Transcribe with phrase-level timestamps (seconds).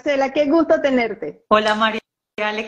[0.00, 1.44] Marcela, qué gusto tenerte.
[1.48, 2.00] Hola María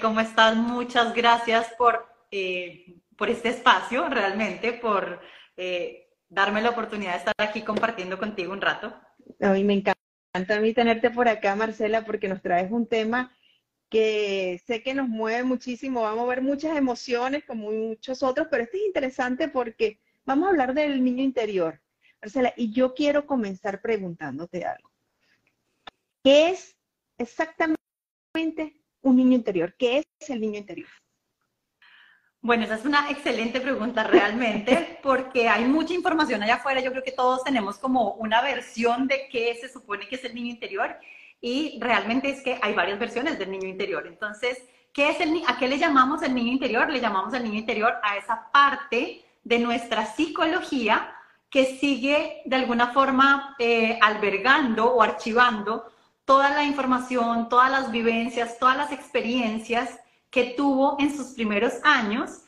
[0.02, 0.54] ¿cómo estás?
[0.54, 5.18] Muchas gracias por, eh, por este espacio, realmente, por
[5.57, 8.94] eh, darme la oportunidad de estar aquí compartiendo contigo un rato.
[9.40, 9.98] A mí me encanta
[10.34, 13.35] a mí tenerte por acá, Marcela, porque nos traes un tema
[13.88, 18.64] que sé que nos mueve muchísimo, vamos a ver muchas emociones como muchos otros, pero
[18.64, 21.80] este es interesante porque vamos a hablar del niño interior.
[22.21, 24.90] Marcela, y yo quiero comenzar preguntándote algo.
[26.22, 26.76] ¿Qué es
[27.18, 27.76] exactamente
[29.02, 29.75] un niño interior?
[29.79, 30.89] ¿Qué es el niño interior?
[32.41, 36.80] Bueno, esa es una excelente pregunta realmente, porque hay mucha información allá afuera.
[36.80, 40.34] Yo creo que todos tenemos como una versión de qué se supone que es el
[40.34, 40.96] niño interior
[41.40, 44.08] y realmente es que hay varias versiones del niño interior.
[44.08, 44.58] Entonces,
[44.92, 46.90] ¿qué es el, ¿a qué le llamamos el niño interior?
[46.90, 51.14] Le llamamos el niño interior a esa parte de nuestra psicología
[51.48, 55.91] que sigue de alguna forma eh, albergando o archivando
[56.24, 59.98] toda la información, todas las vivencias, todas las experiencias
[60.30, 62.42] que tuvo en sus primeros años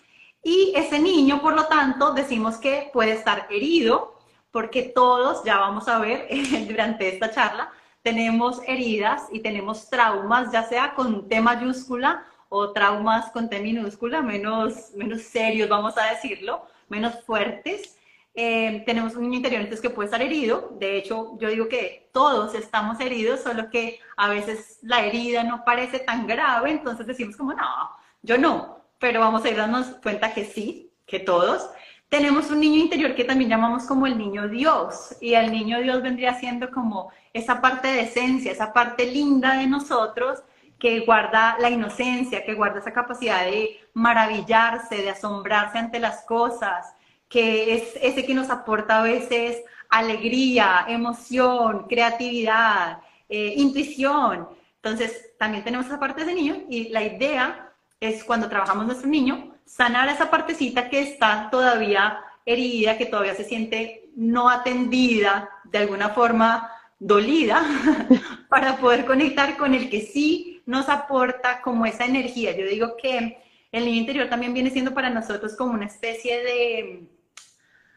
[0.44, 4.19] y ese niño, por lo tanto, decimos que puede estar herido
[4.50, 6.28] porque todos, ya vamos a ver
[6.69, 13.30] durante esta charla, tenemos heridas y tenemos traumas, ya sea con T mayúscula o traumas
[13.33, 17.97] con T minúscula, menos, menos serios, vamos a decirlo, menos fuertes.
[18.37, 20.77] Eh, tenemos un niño interior entonces que puede estar herido.
[20.79, 25.65] De hecho, yo digo que todos estamos heridos, solo que a veces la herida no
[25.65, 27.91] parece tan grave, entonces decimos como, no,
[28.23, 31.71] yo no, pero vamos a ir dándonos cuenta que sí, que todos.
[32.09, 36.03] Tenemos un niño interior que también llamamos como el niño Dios, y el niño Dios
[36.03, 40.42] vendría siendo como esa parte de esencia, esa parte linda de nosotros
[40.79, 46.94] que guarda la inocencia, que guarda esa capacidad de maravillarse, de asombrarse ante las cosas,
[47.34, 54.48] que es ese que nos aporta a veces alegría, emoción, creatividad, eh, intuición.
[54.77, 59.52] Entonces, también tenemos esa parte de niño y la idea es cuando trabajamos nuestro niño,
[59.64, 66.11] sanar esa partecita que está todavía herida, que todavía se siente no atendida, de alguna
[66.11, 66.70] forma
[67.01, 67.64] dolida,
[68.48, 72.56] para poder conectar con el que sí nos aporta como esa energía.
[72.56, 73.39] Yo digo que
[73.72, 77.08] el niño interior también viene siendo para nosotros como una especie de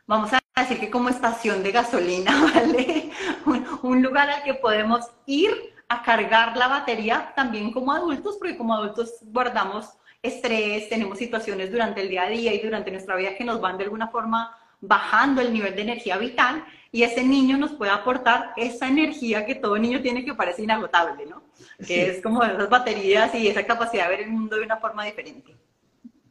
[0.08, 3.12] vamos a decir que como estación de gasolina, ¿vale?
[3.84, 5.52] Un, lugar al que podemos ir
[5.90, 9.90] a cargar la batería también como adultos, porque como adultos guardamos
[10.24, 13.78] estrés, tenemos situaciones durante el día a día y durante nuestra vida que nos van
[13.78, 18.54] de alguna forma bajando el nivel de energía vital y ese niño nos puede aportar
[18.58, 21.44] esa energía que todo niño tiene que parece inagotable, ¿no?
[21.86, 25.06] Que es como esas baterías y esa capacidad de ver el mundo de una forma
[25.06, 25.56] diferente.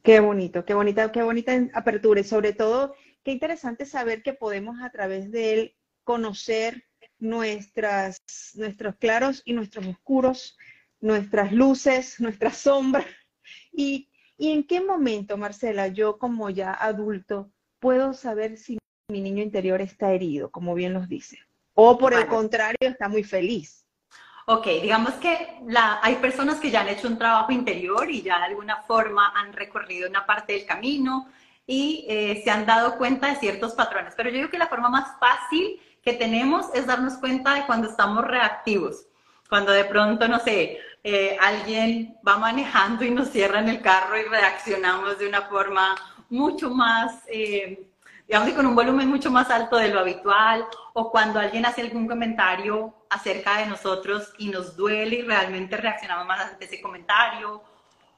[0.03, 2.95] Qué bonito, qué bonita, qué bonita apertura y sobre todo
[3.27, 6.85] qué interesante saber que podemos a través de él conocer
[7.19, 8.19] nuestras,
[8.55, 10.57] nuestros claros y nuestros oscuros,
[11.01, 13.05] nuestras luces, nuestras sombras.
[13.73, 17.51] Y, y en qué momento, Marcela, yo como ya adulto,
[17.81, 18.79] puedo saber si
[19.09, 21.41] mi niño interior está herido, como bien los dice?
[21.75, 23.85] O por el contrario, está muy feliz.
[24.47, 28.39] Ok, digamos que la, hay personas que ya han hecho un trabajo interior y ya
[28.39, 31.29] de alguna forma han recorrido una parte del camino,
[31.67, 34.15] y eh, se han dado cuenta de ciertos patrones.
[34.17, 37.89] Pero yo digo que la forma más fácil que tenemos es darnos cuenta de cuando
[37.89, 39.07] estamos reactivos.
[39.49, 44.19] Cuando de pronto, no sé, eh, alguien va manejando y nos cierra en el carro
[44.19, 45.95] y reaccionamos de una forma
[46.29, 47.89] mucho más, eh,
[48.27, 52.09] digamos, con un volumen mucho más alto de lo habitual, o cuando alguien hace algún
[52.09, 57.63] comentario acerca de nosotros y nos duele y realmente reaccionamos más ante ese comentario,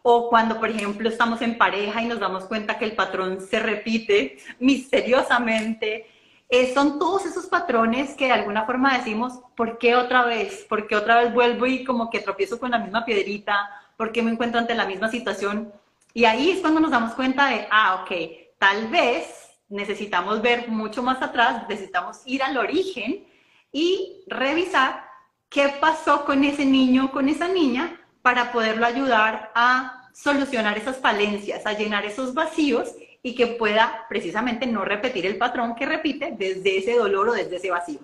[0.02, 3.58] o cuando, por ejemplo, estamos en pareja y nos damos cuenta que el patrón se
[3.58, 6.06] repite misteriosamente.
[6.48, 10.64] Eh, son todos esos patrones que de alguna forma decimos, ¿por qué otra vez?
[10.68, 13.68] ¿Por qué otra vez vuelvo y como que tropiezo con la misma piedrita?
[13.96, 15.72] ¿Por qué me encuentro ante la misma situación?
[16.14, 18.12] Y ahí es cuando nos damos cuenta de, ah, ok,
[18.58, 23.26] tal vez necesitamos ver mucho más atrás, necesitamos ir al origen
[23.70, 25.04] y revisar
[25.50, 27.97] qué pasó con ese niño, con esa niña,
[28.28, 34.66] para poderlo ayudar a solucionar esas falencias, a llenar esos vacíos y que pueda precisamente
[34.66, 38.00] no repetir el patrón que repite desde ese dolor o desde ese vacío.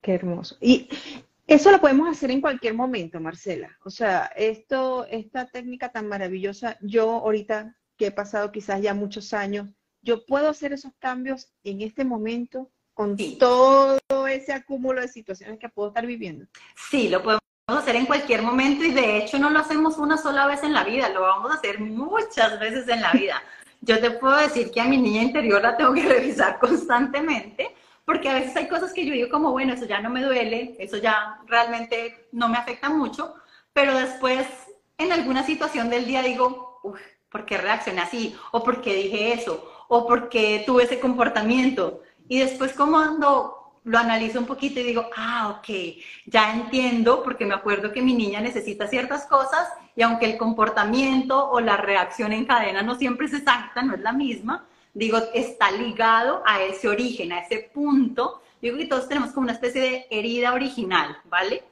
[0.00, 0.56] Qué hermoso.
[0.60, 0.88] Y
[1.44, 3.76] eso lo podemos hacer en cualquier momento, Marcela.
[3.84, 9.32] O sea, esto, esta técnica tan maravillosa, yo ahorita que he pasado quizás ya muchos
[9.32, 9.68] años,
[10.02, 15.68] yo puedo hacer esos cambios en este momento con todo ese acúmulo de situaciones que
[15.68, 16.46] puedo estar viviendo.
[16.88, 17.40] Sí, lo podemos
[17.74, 20.84] hacer en cualquier momento y de hecho no lo hacemos una sola vez en la
[20.84, 23.42] vida, lo vamos a hacer muchas veces en la vida.
[23.80, 27.74] Yo te puedo decir que a mi niña interior la tengo que revisar constantemente
[28.04, 30.76] porque a veces hay cosas que yo digo como, bueno, eso ya no me duele,
[30.78, 33.34] eso ya realmente no me afecta mucho,
[33.72, 34.46] pero después
[34.96, 38.36] en alguna situación del día digo, uff, ¿por qué reaccioné así?
[38.52, 39.68] ¿O por qué dije eso?
[39.88, 42.00] ¿O por qué tuve ese comportamiento?
[42.28, 43.55] Y después cuando
[43.86, 45.68] lo analizo un poquito y digo, ah, ok,
[46.26, 51.48] ya entiendo porque me acuerdo que mi niña necesita ciertas cosas y aunque el comportamiento
[51.50, 55.70] o la reacción en cadena no siempre es exacta, no es la misma, digo, está
[55.70, 58.42] ligado a ese origen, a ese punto.
[58.60, 61.62] Digo que todos tenemos como una especie de herida original, ¿vale?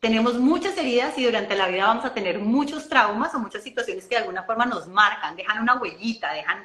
[0.00, 4.04] Tenemos muchas heridas y durante la vida vamos a tener muchos traumas o muchas situaciones
[4.04, 6.64] que de alguna forma nos marcan, dejan una huellita, dejan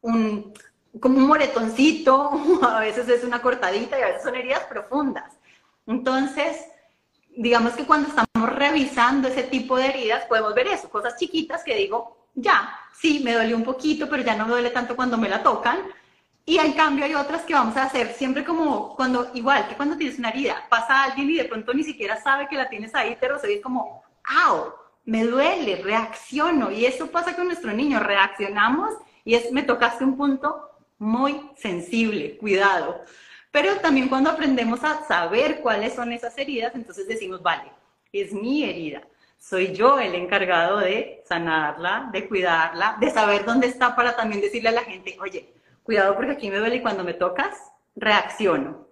[0.00, 0.52] un,
[1.00, 2.30] como un moretoncito,
[2.62, 5.32] a veces es una cortadita y a veces son heridas profundas.
[5.86, 6.66] Entonces,
[7.36, 11.76] digamos que cuando estamos revisando ese tipo de heridas, podemos ver eso, cosas chiquitas que
[11.76, 15.28] digo, ya, sí, me duele un poquito, pero ya no me duele tanto cuando me
[15.28, 15.78] la tocan.
[16.44, 19.96] Y en cambio hay otras que vamos a hacer siempre como cuando, igual que cuando
[19.96, 23.16] tienes una herida, pasa alguien y de pronto ni siquiera sabe que la tienes ahí,
[23.16, 24.74] te y es como, ¡au!
[25.04, 26.70] Me duele, reacciono.
[26.70, 30.71] Y eso pasa con nuestro niño, reaccionamos y es, me tocaste un punto
[31.02, 33.02] muy sensible, cuidado.
[33.50, 37.70] Pero también cuando aprendemos a saber cuáles son esas heridas, entonces decimos, vale,
[38.12, 39.02] es mi herida
[39.42, 44.68] soy yo el encargado de sanarla, de cuidarla, de saber dónde está para también decirle
[44.68, 45.52] a la gente, oye,
[45.82, 47.58] cuidado porque aquí me duele y cuando me tocas,
[47.96, 48.86] reacciono.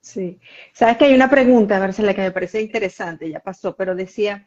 [0.00, 0.40] Sí.
[0.72, 4.46] Sabes que hay una pregunta, Marcela, que me parece interesante, ya pasó, pero decía,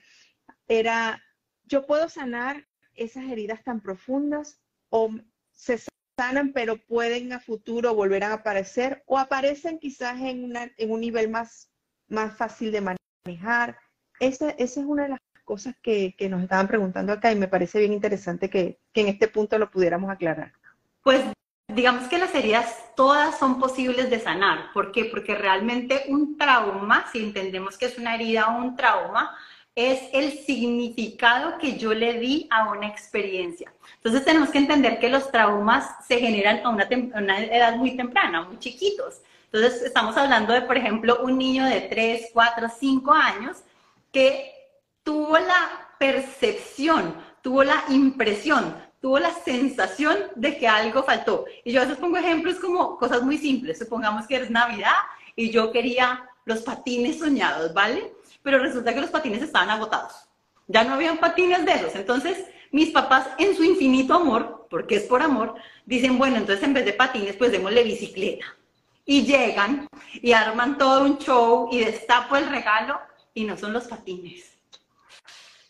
[0.68, 1.22] era,
[1.66, 2.66] ¿yo puedo sanar
[2.96, 4.60] esas heridas tan profundas
[4.90, 5.12] o
[5.52, 5.78] se
[6.18, 11.30] sanan pero pueden a futuro volver a aparecer o aparecen quizás en, en un nivel
[11.30, 11.70] más,
[12.08, 13.78] más fácil de manejar?
[14.20, 17.80] Esa, esa es una de las cosas que, nos estaban preguntando acá y me parece
[17.80, 20.52] bien interesante que, en este punto lo pudiéramos aclarar.
[21.04, 21.22] Pues
[21.68, 24.74] digamos que las heridas todas son posibles de sanar.
[24.74, 25.06] ¿Por qué?
[25.06, 29.38] Porque realmente un trauma, si entendemos que es una herida o un trauma,
[29.78, 33.72] es el significado que yo le di a una experiencia.
[33.98, 38.42] Entonces tenemos que entender que los traumas se generan a una, una edad muy temprana,
[38.42, 39.22] muy chiquitos.
[39.52, 43.58] Entonces estamos hablando de, por ejemplo, un niño de 3, 4, 5 años
[44.12, 44.52] que
[45.04, 47.14] tuvo la percepción,
[47.44, 51.46] tuvo la impresión, tuvo la sensación de que algo faltó.
[51.64, 53.78] Y yo a veces pongo ejemplos como cosas muy simples.
[53.78, 54.96] Supongamos que es Navidad
[55.36, 58.17] y yo quería los patines soñados, ¿vale?
[58.48, 60.14] Pero resulta que los patines estaban agotados.
[60.68, 61.94] Ya no habían patines de esos.
[61.96, 65.56] Entonces, mis papás, en su infinito amor, porque es por amor,
[65.86, 68.46] dicen, bueno, entonces en vez de patines, pues démosle bicicleta.
[69.04, 72.98] Y llegan y arman todo un show y destapo el regalo
[73.34, 74.58] y no son los patines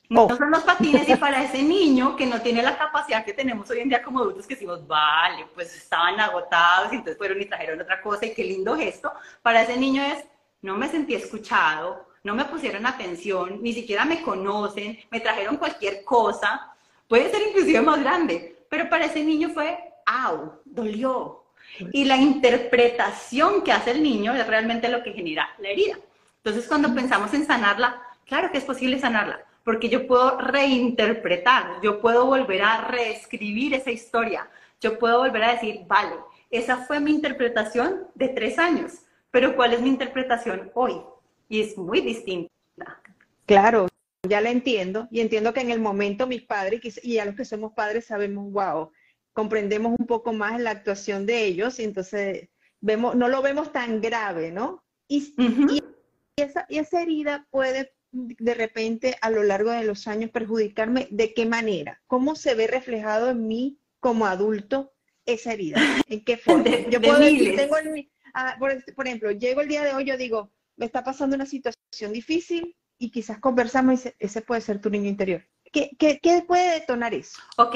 [0.10, 3.70] no son los patines y para ese niño que no tiene la capacidad que tenemos
[3.70, 7.46] hoy en día como adultos que decimos, vale, pues estaban agotados y entonces fueron y
[7.46, 10.24] trajeron otra cosa y qué lindo gesto, para ese niño es,
[10.62, 16.04] no me sentí escuchado, no me pusieron atención, ni siquiera me conocen, me trajeron cualquier
[16.04, 16.74] cosa,
[17.08, 21.44] puede ser inclusive más grande, pero para ese niño fue, au, dolió.
[21.92, 25.98] Y la interpretación que hace el niño es realmente lo que genera la herida.
[26.38, 32.00] Entonces cuando pensamos en sanarla, claro que es posible sanarla, porque yo puedo reinterpretar, yo
[32.00, 34.50] puedo volver a reescribir esa historia,
[34.80, 36.16] yo puedo volver a decir, vale,
[36.50, 38.94] esa fue mi interpretación de tres años,
[39.32, 41.02] pero ¿cuál es mi interpretación hoy?
[41.50, 42.52] Y es muy distinta.
[43.46, 43.88] Claro,
[44.28, 47.46] ya la entiendo y entiendo que en el momento mis padres y a los que
[47.46, 48.92] somos padres sabemos, wow,
[49.34, 52.50] comprendemos un poco más la actuación de ellos y entonces
[52.82, 54.84] vemos, no lo vemos tan grave, ¿no?
[55.08, 55.34] Y,
[56.36, 61.08] esa, y esa herida puede de repente a lo largo de los años perjudicarme?
[61.12, 62.02] ¿De qué manera?
[62.08, 64.94] ¿Cómo se ve reflejado en mí como adulto
[65.26, 65.80] esa herida?
[66.08, 66.64] ¿En qué forma?
[66.90, 67.76] yo puedo decir, tengo
[68.34, 72.14] ah, por, ejemplo, llego el día de hoy, yo digo, me está pasando una situación
[72.14, 75.46] difícil y quizás conversamos y ese puede ser tu niño interior.
[75.72, 77.40] ¿Qué, qué, qué puede detonar eso?
[77.58, 77.76] Ok,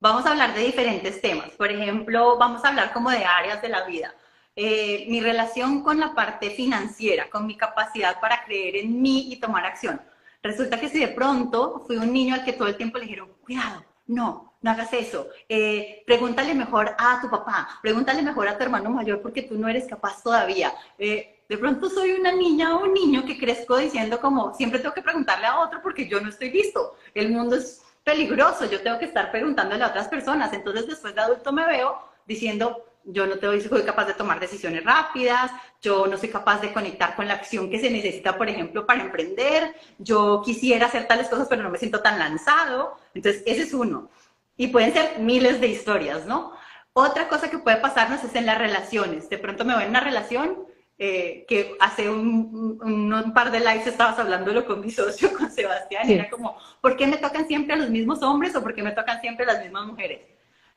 [0.00, 1.50] vamos a hablar de diferentes temas.
[1.52, 4.14] Por ejemplo, vamos a hablar como de áreas de la vida.
[4.56, 9.40] Eh, mi relación con la parte financiera, con mi capacidad para creer en mí y
[9.40, 10.00] tomar acción.
[10.42, 13.32] Resulta que si de pronto fui un niño al que todo el tiempo le dijeron,
[13.42, 18.62] cuidado, no, no hagas eso, eh, pregúntale mejor a tu papá, pregúntale mejor a tu
[18.62, 20.72] hermano mayor porque tú no eres capaz todavía.
[20.98, 24.94] Eh, de pronto soy una niña o un niño que crezco diciendo como, siempre tengo
[24.94, 28.98] que preguntarle a otro porque yo no estoy listo, el mundo es peligroso, yo tengo
[28.98, 30.52] que estar preguntándole a otras personas.
[30.52, 35.50] Entonces después de adulto me veo diciendo, yo no soy capaz de tomar decisiones rápidas,
[35.82, 39.02] yo no soy capaz de conectar con la acción que se necesita, por ejemplo, para
[39.02, 42.96] emprender, yo quisiera hacer tales cosas, pero no me siento tan lanzado.
[43.14, 44.08] Entonces, ese es uno.
[44.56, 46.52] Y pueden ser miles de historias, ¿no?
[46.94, 49.28] Otra cosa que puede pasarnos es en las relaciones.
[49.28, 50.64] De pronto me voy en una relación
[50.96, 56.08] eh, que hace un, un, par de lives estabas hablándolo con mi socio, con Sebastián,
[56.08, 58.82] y era como, ¿por qué me tocan siempre a los mismos hombres o por qué
[58.82, 60.20] me tocan siempre las mismas mujeres?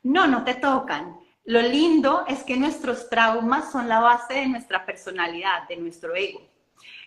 [0.03, 1.17] No, no te tocan.
[1.45, 6.41] Lo lindo es que nuestros traumas son la base de nuestra personalidad, de nuestro ego.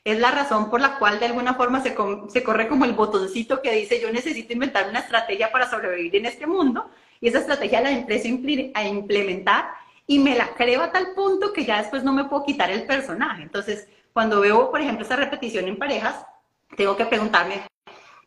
[0.02, 1.94] Es la razón por la cual de alguna forma se,
[2.28, 6.26] se corre como el botoncito que dice yo necesito inventar una estrategia para sobrevivir en
[6.26, 6.90] este mundo
[7.20, 8.28] y esa estrategia la empiezo
[8.74, 9.66] a implementar
[10.10, 12.82] y me la creo a tal punto que ya después no me puedo quitar el
[12.82, 13.44] personaje.
[13.44, 16.26] Entonces, cuando veo, por ejemplo, esa repetición en parejas,
[16.76, 17.62] tengo que preguntarme,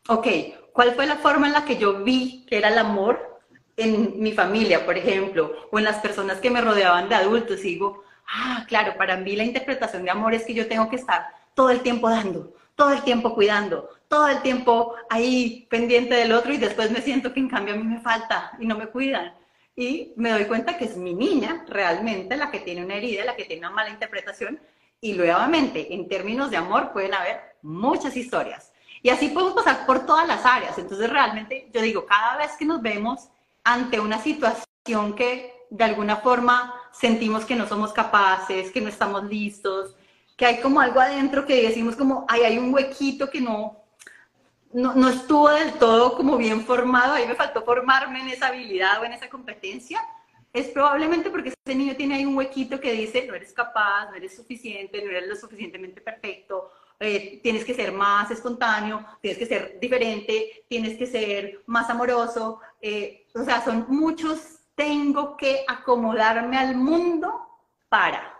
[0.07, 0.27] ok,
[0.71, 3.41] ¿cuál fue la forma en la que yo vi que era el amor
[3.75, 7.59] en mi familia, por ejemplo, o en las personas que me rodeaban de adultos?
[7.65, 8.01] Y digo,
[8.33, 11.69] ah, claro, para mí la interpretación de amor es que yo tengo que estar todo
[11.69, 16.57] el tiempo dando, todo el tiempo cuidando, todo el tiempo ahí pendiente del otro y
[16.57, 19.33] después me siento que en cambio a mí me falta y no me cuidan
[19.75, 23.35] y me doy cuenta que es mi niña realmente la que tiene una herida, la
[23.35, 24.59] que tiene una mala interpretación.
[25.01, 28.71] Y nuevamente, en términos de amor, pueden haber muchas historias.
[29.01, 30.77] Y así podemos pasar por todas las áreas.
[30.77, 33.29] Entonces, realmente, yo digo, cada vez que nos vemos
[33.63, 39.23] ante una situación que de alguna forma sentimos que no somos capaces, que no estamos
[39.25, 39.95] listos,
[40.37, 43.82] que hay como algo adentro que decimos como, ay, hay un huequito que no,
[44.73, 49.01] no, no, estuvo del todo como bien formado, ahí me faltó formarme en esa habilidad
[49.01, 49.99] o en esa competencia,
[50.51, 54.15] es probablemente porque ese niño tiene ahí un huequito que dice, no eres capaz, no
[54.15, 59.45] eres suficiente, no eres lo suficientemente perfecto, eh, tienes que ser más espontáneo, tienes que
[59.45, 66.57] ser diferente, tienes que ser más amoroso, eh, o sea, son muchos, tengo que acomodarme
[66.57, 67.47] al mundo
[67.89, 68.37] para.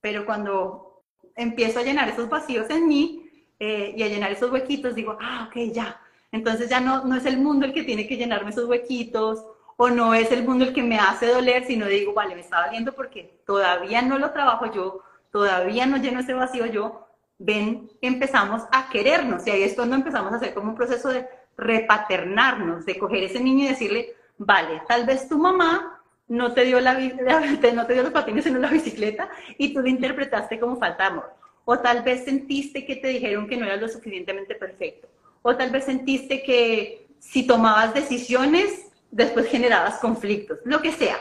[0.00, 1.02] Pero cuando
[1.34, 3.25] empiezo a llenar esos vacíos en mí,
[3.58, 6.00] eh, y a llenar esos huequitos, digo, ah, ok, ya.
[6.32, 9.44] Entonces ya no, no es el mundo el que tiene que llenarme esos huequitos
[9.76, 12.64] o no es el mundo el que me hace doler, sino digo, vale, me está
[12.64, 17.06] doliendo porque todavía no lo trabajo yo, todavía no lleno ese vacío yo.
[17.38, 21.28] Ven, empezamos a querernos y ahí es cuando empezamos a hacer como un proceso de
[21.58, 26.80] repaternarnos, de coger ese niño y decirle, vale, tal vez tu mamá no te dio,
[26.80, 26.94] la,
[27.74, 31.10] no te dio los patines en la bicicleta y tú lo interpretaste como falta de
[31.10, 35.08] amor o tal vez sentiste que te dijeron que no eras lo suficientemente perfecto,
[35.42, 41.16] o tal vez sentiste que si tomabas decisiones, después generabas conflictos, lo que sea.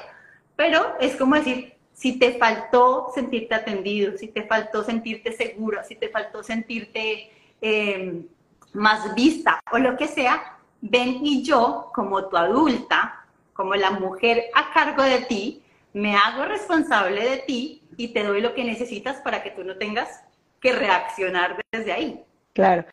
[0.55, 5.95] Pero es como decir, si te faltó sentirte atendido, si te faltó sentirte seguro, si
[5.95, 8.27] te faltó sentirte em,
[8.73, 14.43] más vista o lo que sea, ven y yo, como tu adulta, como la mujer
[14.53, 19.21] a cargo de ti, me hago responsable de ti y te doy lo que necesitas
[19.21, 20.25] para que tú no tengas
[20.65, 22.23] que reaccionar desde ahí.
[22.53, 22.85] Claro.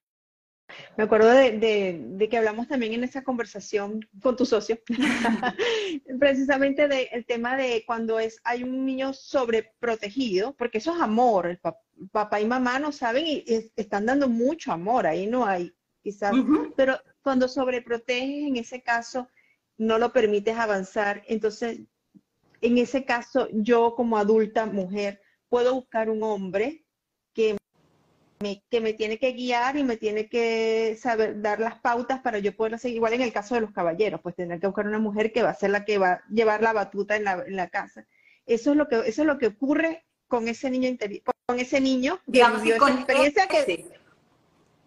[0.96, 4.78] Me acuerdo de, que hablamos también en esa conversación con tu socio,
[6.20, 11.60] precisamente del tema de cuando es hay un niño sobreprotegido, porque eso es amor, el
[12.10, 13.44] papá y mamá no saben y,
[13.76, 16.34] están dando mucho amor, ahí no hay quizás,
[16.76, 19.28] pero cuando sobreproteges en ese caso
[19.78, 21.80] no lo permites avanzar, entonces
[22.60, 26.81] en ese caso yo como adulta mujer puedo buscar un hombre
[28.42, 32.38] me, que me tiene que guiar y me tiene que saber dar las pautas para
[32.38, 32.96] yo poder seguir.
[32.96, 35.50] Igual en el caso de los caballeros, pues tener que buscar una mujer que va
[35.50, 38.06] a ser la que va a llevar la batuta en la, en la casa.
[38.44, 41.80] Eso es lo que eso es lo que ocurre con ese niño interior, con ese
[41.80, 43.88] niño digamos con experiencia que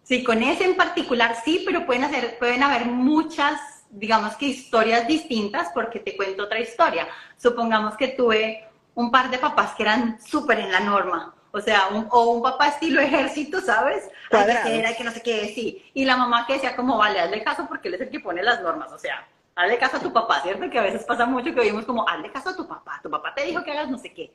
[0.04, 0.24] sí.
[0.24, 3.58] con ese en particular sí, pero pueden hacer pueden haber muchas
[3.90, 7.08] digamos que historias distintas porque te cuento otra historia.
[7.36, 11.88] Supongamos que tuve un par de papás que eran súper en la norma, o sea,
[11.88, 14.08] un, o un papá estilo ejército, ¿sabes?
[14.30, 15.90] Hay que hay que no sé qué, sí.
[15.94, 18.42] Y la mamá que decía como, vale, hazle caso porque él es el que pone
[18.42, 20.68] las normas, o sea, hazle caso a tu papá, ¿cierto?
[20.70, 23.34] Que a veces pasa mucho que oímos como, hazle caso a tu papá, tu papá
[23.34, 24.32] te dijo que hagas no sé qué.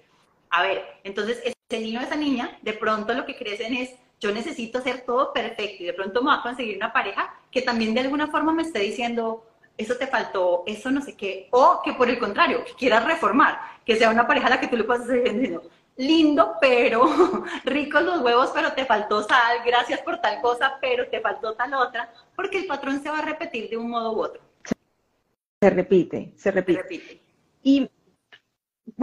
[0.49, 4.31] A ver, entonces ese niño o esa niña, de pronto lo que crecen es, yo
[4.31, 7.93] necesito hacer todo perfecto y de pronto me va a conseguir una pareja que también
[7.93, 9.45] de alguna forma me esté diciendo,
[9.77, 13.59] eso te faltó, eso no sé qué, o que por el contrario, que quieras reformar,
[13.85, 15.63] que sea una pareja a la que tú le puedas hacer diciendo,
[15.97, 17.03] lindo, pero
[17.65, 21.73] ricos los huevos, pero te faltó sal, gracias por tal cosa, pero te faltó tal
[21.73, 24.41] otra, porque el patrón se va a repetir de un modo u otro.
[25.61, 27.21] Se repite, se repite.
[27.61, 27.89] Y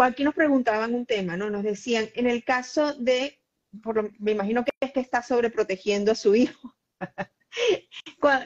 [0.00, 1.50] aquí nos preguntaban un tema, ¿no?
[1.50, 3.38] Nos decían, en el caso de,
[4.18, 6.74] me imagino que es que está sobreprotegiendo a su hijo.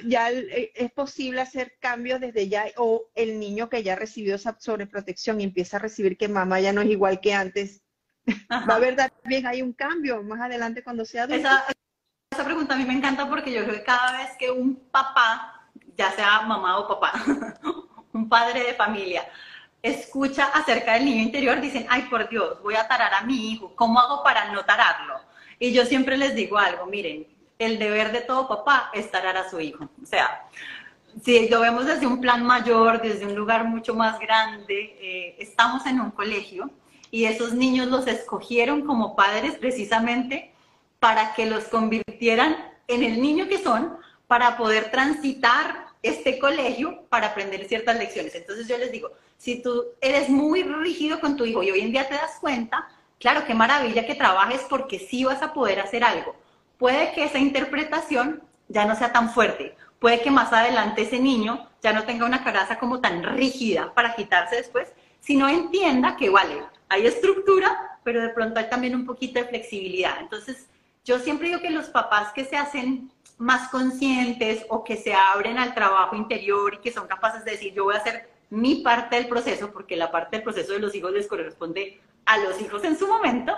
[0.06, 4.56] ya eh, es posible hacer cambios desde ya o el niño que ya recibió esa
[4.60, 7.82] sobreprotección y empieza a recibir que mamá ya no es igual que antes,
[8.50, 11.48] va a haber también hay un cambio más adelante cuando sea adulto.
[11.48, 11.64] Esa,
[12.30, 15.68] esa pregunta a mí me encanta porque yo creo que cada vez que un papá,
[15.96, 17.12] ya sea mamá o papá,
[18.12, 19.26] un padre de familia,
[19.82, 23.74] escucha acerca del niño interior, dicen, ay, por Dios, voy a tarar a mi hijo,
[23.74, 25.20] ¿cómo hago para no tararlo?
[25.58, 27.26] Y yo siempre les digo algo, miren,
[27.58, 29.88] el deber de todo papá es tarar a su hijo.
[30.02, 30.46] O sea,
[31.22, 35.84] si lo vemos desde un plan mayor, desde un lugar mucho más grande, eh, estamos
[35.86, 36.70] en un colegio
[37.12, 40.52] y esos niños los escogieron como padres precisamente
[40.98, 42.56] para que los convirtieran
[42.88, 48.34] en el niño que son, para poder transitar este colegio para aprender ciertas lecciones.
[48.34, 51.92] Entonces yo les digo, si tú eres muy rígido con tu hijo y hoy en
[51.92, 52.88] día te das cuenta,
[53.20, 56.34] claro, qué maravilla que trabajes porque sí vas a poder hacer algo.
[56.78, 61.68] Puede que esa interpretación ya no sea tan fuerte, puede que más adelante ese niño
[61.82, 64.88] ya no tenga una caraza como tan rígida para quitarse después,
[65.22, 70.16] sino entienda que vale, hay estructura, pero de pronto hay también un poquito de flexibilidad.
[70.20, 70.68] Entonces,
[71.04, 75.58] yo siempre digo que los papás que se hacen más conscientes o que se abren
[75.58, 79.16] al trabajo interior y que son capaces de decir, yo voy a hacer mi parte
[79.16, 82.84] del proceso, porque la parte del proceso de los hijos les corresponde a los hijos
[82.84, 83.54] en su momento,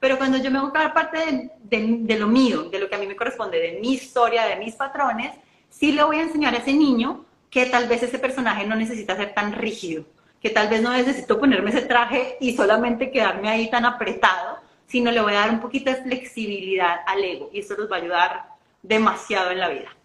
[0.00, 3.06] pero cuando yo me hago cada parte de, lo mío, de lo que a mí
[3.06, 5.32] me corresponde, de mi historia, de mis patrones,
[5.68, 9.16] sí le voy a enseñar a ese niño que tal vez ese personaje no necesita
[9.16, 10.04] ser tan rígido,
[10.40, 15.10] que tal vez no necesito ponerme ese traje y solamente quedarme ahí tan apretado, sino
[15.10, 18.00] le voy a dar un poquito de flexibilidad al ego y eso los va a
[18.00, 18.48] ayudar
[18.82, 19.96] demasiado en la vida.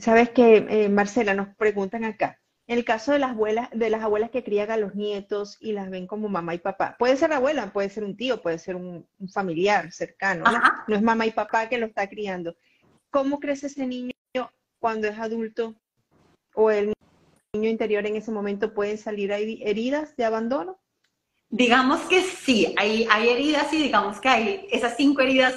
[0.00, 4.02] Sabes que, eh, Marcela, nos preguntan acá, en el caso de las abuelas, de las
[4.02, 7.32] abuelas que crían a los nietos y las ven como mamá y papá, puede ser
[7.32, 10.44] abuela, puede ser un tío, puede ser un, familiar cercano,
[10.88, 10.94] ¿no?
[10.94, 12.56] es mamá y papá que lo está criando.
[13.10, 14.12] ¿Cómo crece ese niño
[14.80, 15.76] cuando es adulto
[16.54, 16.92] o el
[17.56, 20.78] niño interior en ese momento pueden salir heridas de abandono?
[21.48, 25.54] Digamos que sí, hay, hay heridas y digamos que hay esas cinco heridas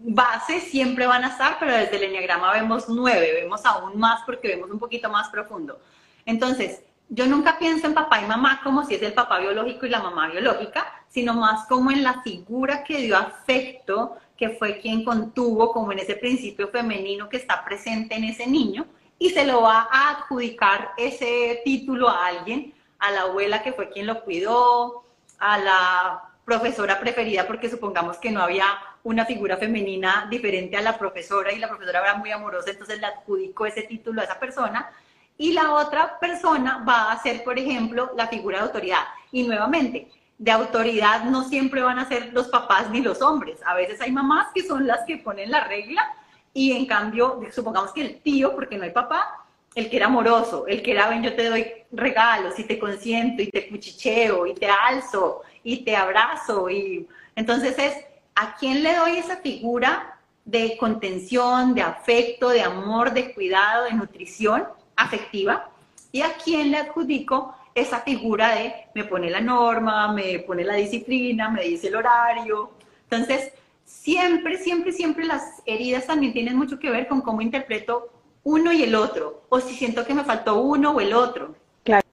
[0.00, 4.48] base siempre van a estar, pero desde el enneagrama vemos nueve, vemos aún más porque
[4.48, 5.80] vemos un poquito más profundo.
[6.24, 9.90] Entonces, yo nunca pienso en papá y mamá como si es el papá biológico y
[9.90, 15.04] la mamá biológica, sino más como en la figura que dio afecto, que fue quien
[15.04, 18.86] contuvo, como en ese principio femenino que está presente en ese niño,
[19.18, 23.90] y se lo va a adjudicar ese título a alguien, a la abuela que fue
[23.90, 25.04] quien lo cuidó,
[25.38, 28.66] a la profesora preferida, porque supongamos que no había
[29.02, 33.06] una figura femenina diferente a la profesora y la profesora era muy amorosa, entonces le
[33.06, 34.90] adjudicó ese título a esa persona.
[35.36, 39.04] Y la otra persona va a ser, por ejemplo, la figura de autoridad.
[39.30, 43.60] Y nuevamente, de autoridad no siempre van a ser los papás ni los hombres.
[43.64, 46.12] A veces hay mamás que son las que ponen la regla
[46.58, 50.66] y en cambio, supongamos que el tío, porque no hay papá, el que era amoroso,
[50.66, 54.54] el que era, ven, yo te doy regalos y te consiento y te cuchicheo y
[54.54, 56.68] te alzo y te abrazo.
[56.68, 57.94] Y entonces es,
[58.34, 63.92] ¿a quién le doy esa figura de contención, de afecto, de amor, de cuidado, de
[63.92, 64.64] nutrición
[64.96, 65.70] afectiva?
[66.10, 70.74] ¿Y a quién le adjudico esa figura de me pone la norma, me pone la
[70.74, 72.72] disciplina, me dice el horario?
[73.08, 73.52] Entonces,
[73.88, 78.12] siempre, siempre, siempre las heridas también tienen mucho que ver con cómo interpreto
[78.44, 81.56] uno y el otro, o si siento que me faltó uno o el otro.
[81.84, 82.06] Claro.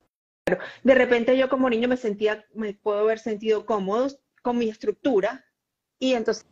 [0.83, 4.07] De repente yo como niño me sentía, me puedo haber sentido cómodo
[4.41, 5.45] con mi estructura
[5.99, 6.45] y entonces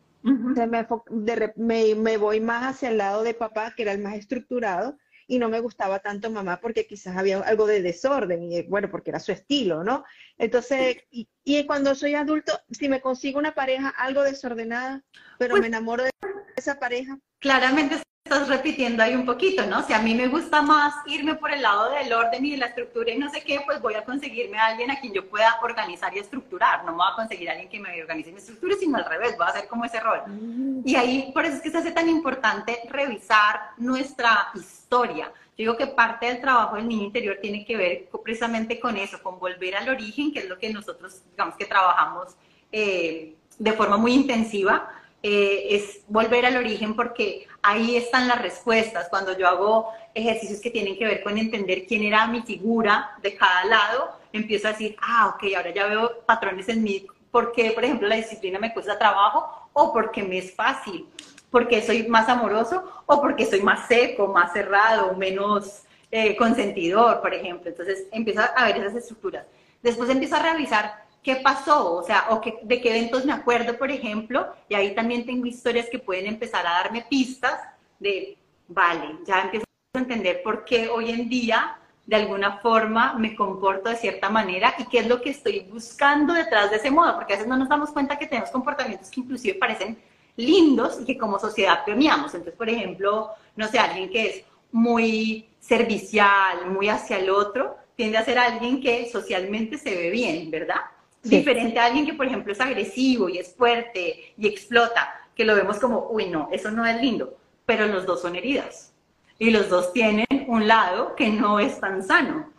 [1.56, 5.38] me, me, voy más hacia el lado de papá, que era el más estructurado, y
[5.38, 9.20] no me gustaba tanto mamá porque quizás había algo de desorden, y bueno, porque era
[9.20, 10.04] su estilo, ¿no?
[10.38, 15.04] Entonces, y, y cuando soy adulto, si me consigo una pareja algo desordenada,
[15.38, 16.10] pero pues me enamoro de
[16.56, 17.18] esa pareja.
[17.38, 19.86] Claramente estás repitiendo ahí un poquito, ¿no?
[19.86, 22.66] Si a mí me gusta más irme por el lado del orden y de la
[22.68, 25.58] estructura y no sé qué, pues voy a conseguirme a alguien a quien yo pueda
[25.62, 26.86] organizar y estructurar.
[26.86, 29.36] No me voy a conseguir a alguien que me organice mi estructura, sino al revés,
[29.36, 30.22] voy a hacer como ese rol.
[30.26, 30.80] Mm.
[30.86, 35.26] Y ahí, por eso es que se hace tan importante revisar nuestra historia.
[35.26, 39.22] Yo digo que parte del trabajo del niño interior tiene que ver precisamente con eso,
[39.22, 42.36] con volver al origen, que es lo que nosotros, digamos que trabajamos
[42.72, 44.88] eh, de forma muy intensiva
[45.26, 49.08] eh, es volver al origen porque ahí están las respuestas.
[49.08, 53.34] Cuando yo hago ejercicios que tienen que ver con entender quién era mi figura de
[53.34, 57.84] cada lado, empiezo a decir, ah, ok, ahora ya veo patrones en mí, porque, por
[57.84, 61.08] ejemplo, la disciplina me cuesta trabajo o porque me es fácil,
[61.50, 67.32] porque soy más amoroso o porque soy más seco, más cerrado, menos eh, consentidor, por
[67.32, 67.70] ejemplo.
[67.70, 69.46] Entonces empiezo a ver esas estructuras.
[69.82, 73.90] Después empiezo a revisar qué pasó, o sea, o de qué eventos me acuerdo, por
[73.90, 77.58] ejemplo, y ahí también tengo historias que pueden empezar a darme pistas
[77.98, 78.36] de,
[78.68, 83.88] vale, ya empiezo a entender por qué hoy en día de alguna forma me comporto
[83.88, 87.32] de cierta manera y qué es lo que estoy buscando detrás de ese modo, porque
[87.32, 89.98] a veces no nos damos cuenta que tenemos comportamientos que inclusive parecen
[90.36, 92.34] lindos y que como sociedad premiamos.
[92.34, 98.18] Entonces, por ejemplo, no sé, alguien que es muy servicial, muy hacia el otro, tiende
[98.18, 100.80] a ser alguien que socialmente se ve bien, ¿verdad?
[101.24, 105.54] Diferente a alguien que, por ejemplo, es agresivo y es fuerte y explota, que lo
[105.56, 108.92] vemos como, uy, no, eso no es lindo, pero los dos son heridas.
[109.38, 112.52] Y los dos tienen un lado que no es tan sano.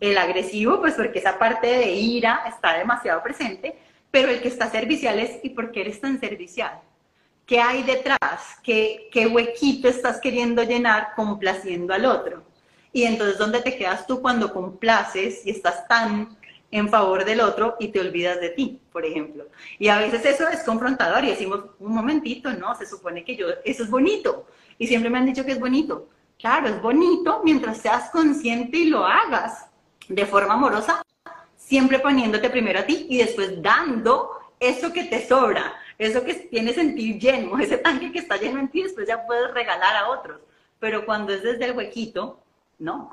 [0.00, 3.78] El agresivo, pues porque esa parte de ira está demasiado presente,
[4.10, 6.80] pero el que está servicial es, ¿y por qué eres tan servicial?
[7.46, 8.58] ¿Qué hay detrás?
[8.62, 12.42] ¿Qué, qué huequito estás queriendo llenar complaciendo al otro?
[12.92, 16.37] Y entonces, ¿dónde te quedas tú cuando complaces y estás tan
[16.70, 19.46] en favor del otro y te olvidas de ti, por ejemplo?
[19.78, 23.46] Y a veces eso es confrontador y decimos, un momentito, no, se supone que yo,
[23.64, 24.46] eso es bonito.
[24.78, 26.08] Y siempre me han dicho que es bonito.
[26.38, 29.66] Claro, es bonito mientras seas consciente y lo hagas
[30.08, 31.02] de forma amorosa,
[31.56, 36.78] siempre poniéndote primero a ti y después dando eso que te sobra, eso que tienes
[36.78, 40.08] en ti lleno, ese tanque que está lleno en ti, después ya puedes regalar a
[40.08, 40.40] otros.
[40.78, 42.40] Pero cuando es desde el huequito,
[42.78, 43.10] no.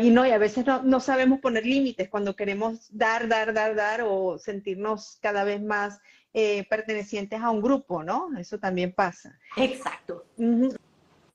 [0.00, 4.02] Y no, y a veces no, sabemos poner límites cuando queremos dar, dar, dar, dar
[4.02, 6.00] o sentirnos cada vez más
[6.32, 8.30] eh, pertenecientes a un grupo, ¿no?
[8.38, 9.38] Eso también pasa.
[9.56, 10.26] Exacto.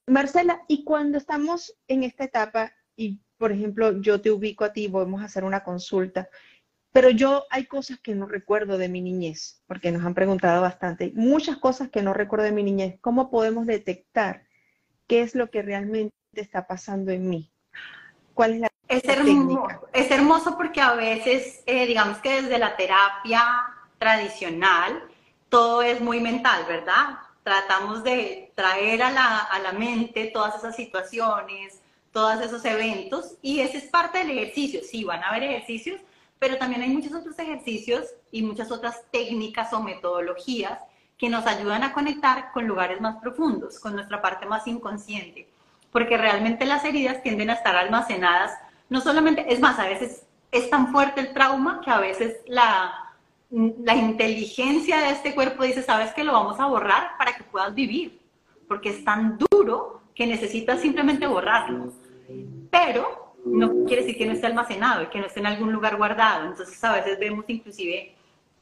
[0.07, 4.87] Marcela, y cuando estamos en esta etapa, y por ejemplo, yo te ubico a ti,
[4.87, 6.27] vamos a hacer una consulta,
[6.91, 11.11] pero yo hay cosas que no recuerdo de mi niñez, porque nos han preguntado bastante,
[11.15, 12.97] muchas cosas que no recuerdo de mi niñez.
[12.99, 14.47] ¿Cómo podemos detectar
[15.07, 17.53] qué es lo que realmente está pasando en mí?
[18.39, 22.77] ¿Cuál es la es hermoso, es hermoso porque a veces, eh, digamos que desde la
[22.77, 23.43] terapia
[23.97, 25.03] tradicional,
[25.49, 27.17] todo es muy mental, ¿verdad?
[27.43, 31.81] Tratamos de traer a la, a la mente todas esas situaciones,
[32.13, 34.79] todos esos eventos, y ese es parte del ejercicio.
[34.89, 35.99] Sí, van a haber ejercicios,
[36.39, 40.79] pero también hay muchos otros ejercicios y muchas otras técnicas o metodologías
[41.17, 45.48] que nos ayudan a conectar con lugares más profundos, con nuestra parte más inconsciente
[45.91, 48.53] porque realmente las heridas tienden a estar almacenadas,
[48.89, 53.13] no solamente, es más, a veces es tan fuerte el trauma que a veces la,
[53.51, 57.73] la inteligencia de este cuerpo dice, sabes que lo vamos a borrar para que puedas
[57.73, 58.19] vivir,
[58.67, 61.93] porque es tan duro que necesitas simplemente borrarlo.
[62.71, 65.97] Pero no quiere decir que no esté almacenado y que no esté en algún lugar
[65.97, 66.47] guardado.
[66.47, 68.15] Entonces a veces vemos inclusive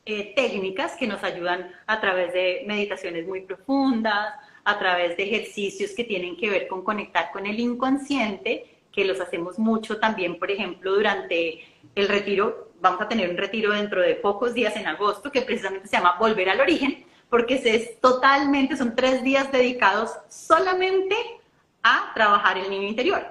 [0.05, 4.35] eh, técnicas que nos ayudan a través de meditaciones muy profundas,
[4.67, 9.21] a través de ejercicios que tienen que ver con conectar con el inconsciente, que los
[9.21, 14.15] hacemos mucho también, por ejemplo, durante el retiro, vamos a tener un retiro dentro de
[14.15, 18.93] pocos días en agosto, que precisamente se llama Volver al Origen, porque es totalmente, son
[18.93, 21.15] tres días dedicados solamente
[21.81, 23.25] a trabajar el niño interior.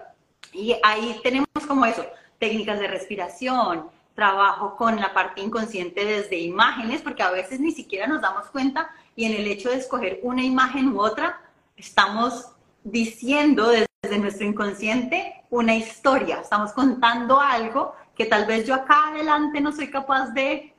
[0.55, 2.07] Y ahí tenemos como eso,
[2.39, 8.07] técnicas de respiración, trabajo con la parte inconsciente desde imágenes, porque a veces ni siquiera
[8.07, 11.41] nos damos cuenta y en el hecho de escoger una imagen u otra,
[11.77, 12.51] estamos
[12.85, 19.61] diciendo desde nuestro inconsciente una historia, estamos contando algo que tal vez yo acá adelante
[19.61, 20.75] no soy capaz de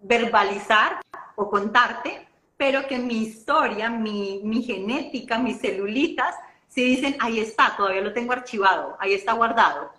[0.00, 1.00] verbalizar
[1.36, 2.26] o contarte,
[2.56, 6.34] pero que mi historia, mi, mi genética, mis celulitas,
[6.68, 9.90] si dicen, ahí está, todavía lo tengo archivado, ahí está guardado.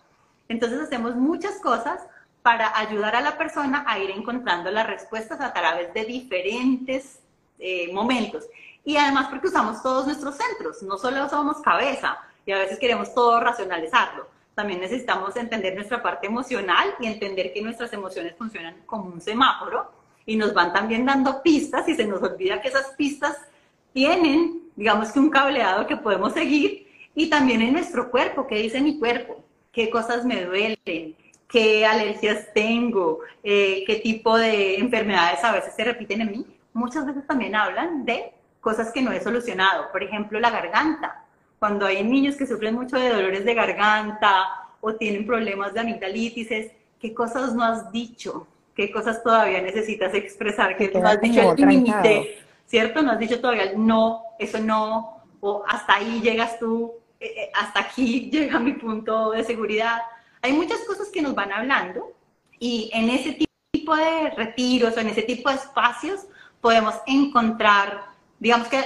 [0.50, 2.02] Entonces hacemos muchas cosas
[2.42, 7.23] para ayudar a la persona a ir encontrando las respuestas a través de diferentes
[7.66, 8.44] eh, momentos.
[8.84, 13.14] Y además porque usamos todos nuestros centros, no solo somos cabeza y a veces queremos
[13.16, 14.28] todo racionalizarlo.
[14.54, 19.90] También necesitamos entender nuestra parte emocional y entender que nuestras emociones funcionan como un semáforo
[20.26, 23.38] y nos van también dando pistas y se nos olvida que esas pistas
[23.94, 28.82] tienen, digamos que un cableado que podemos seguir y también en nuestro cuerpo, qué dice
[28.82, 31.16] mi cuerpo, qué cosas me duelen,
[31.48, 37.06] qué alergias tengo, eh, qué tipo de enfermedades a veces se repiten en mí muchas
[37.06, 39.92] veces también hablan de cosas que no he solucionado.
[39.92, 41.24] Por ejemplo, la garganta.
[41.60, 46.72] Cuando hay niños que sufren mucho de dolores de garganta o tienen problemas de amigdalitis,
[47.00, 48.48] ¿qué cosas no has dicho?
[48.76, 50.76] ¿Qué cosas todavía necesitas expresar?
[50.78, 52.40] ¿Qué no has dicho el límite?
[52.66, 53.02] ¿Cierto?
[53.02, 57.82] No has dicho todavía no, eso no, o hasta ahí llegas tú, eh, eh, hasta
[57.82, 60.00] aquí llega mi punto de seguridad.
[60.42, 62.14] Hay muchas cosas que nos van hablando
[62.60, 63.38] y en ese
[63.72, 66.28] tipo de retiros o en ese tipo de espacios
[66.64, 68.06] podemos encontrar,
[68.40, 68.82] digamos que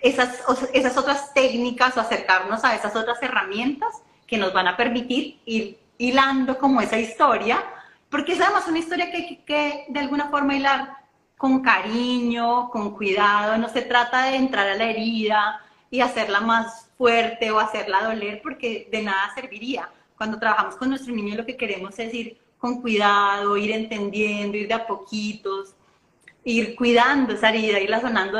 [0.00, 0.42] esas,
[0.72, 5.78] esas otras técnicas o acercarnos a esas otras herramientas que nos van a permitir ir
[5.98, 7.62] hilando como esa historia,
[8.10, 10.96] porque es además una historia que que de alguna forma hilar
[11.36, 15.60] con cariño, con cuidado, no se trata de entrar a la herida
[15.92, 19.88] y hacerla más fuerte o hacerla doler, porque de nada serviría.
[20.16, 24.66] Cuando trabajamos con nuestro niño lo que queremos es ir con cuidado, ir entendiendo, ir
[24.66, 25.75] de a poquitos,
[26.46, 28.38] ir cuidando esa herida, irla sonando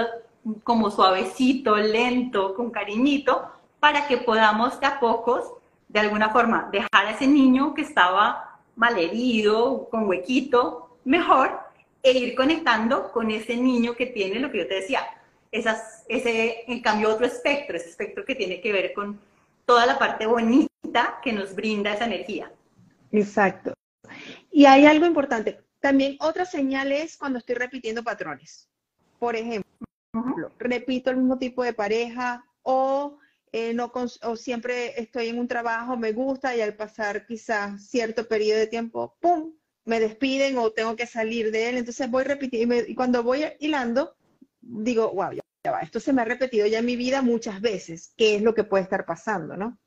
[0.62, 5.52] como suavecito, lento, con cariñito, para que podamos de a pocos
[5.88, 11.58] de alguna forma, dejar a ese niño que estaba malherido, con huequito, mejor,
[12.02, 15.00] e ir conectando con ese niño que tiene lo que yo te decía,
[15.50, 19.18] ese, en cambio, otro espectro, ese espectro que tiene que ver con
[19.64, 22.52] toda la parte bonita que nos brinda esa energía.
[23.10, 23.72] Exacto.
[24.52, 25.65] Y hay algo importante.
[25.80, 28.68] También otra señal es cuando estoy repitiendo patrones.
[29.18, 29.66] Por ejemplo,
[30.58, 33.18] repito el mismo tipo de pareja o,
[33.52, 38.26] eh, no o siempre estoy en un trabajo, me gusta y al pasar quizás cierto
[38.26, 41.76] periodo de tiempo, ¡pum!, me despiden o tengo que salir de él.
[41.78, 44.16] Entonces voy repitiendo y, cuando voy hilando,
[44.60, 48.12] digo, wow, ya, va, esto se me ha repetido ya en mi vida muchas veces.
[48.16, 49.78] ¿Qué es lo que puede estar pasando, no?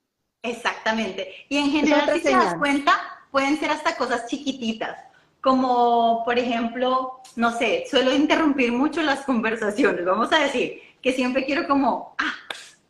[0.42, 1.34] Exactamente.
[1.50, 2.98] Y en general, si te das cuenta,
[3.32, 5.09] pueden ser hasta cosas chiquititas
[5.42, 11.46] como por ejemplo, no sé, suelo interrumpir mucho las conversaciones, vamos a decir, que siempre
[11.46, 12.34] quiero como, ah,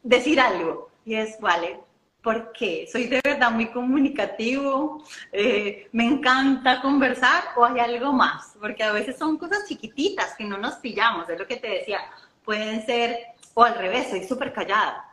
[0.04, 1.80] decir algo, y es, vale,
[2.22, 8.84] porque soy de verdad muy comunicativo, eh, me encanta conversar o hay algo más, porque
[8.84, 12.02] a veces son cosas chiquititas que no nos pillamos, es lo que te decía,
[12.44, 13.20] pueden ser,
[13.54, 15.10] o al revés, soy súper callada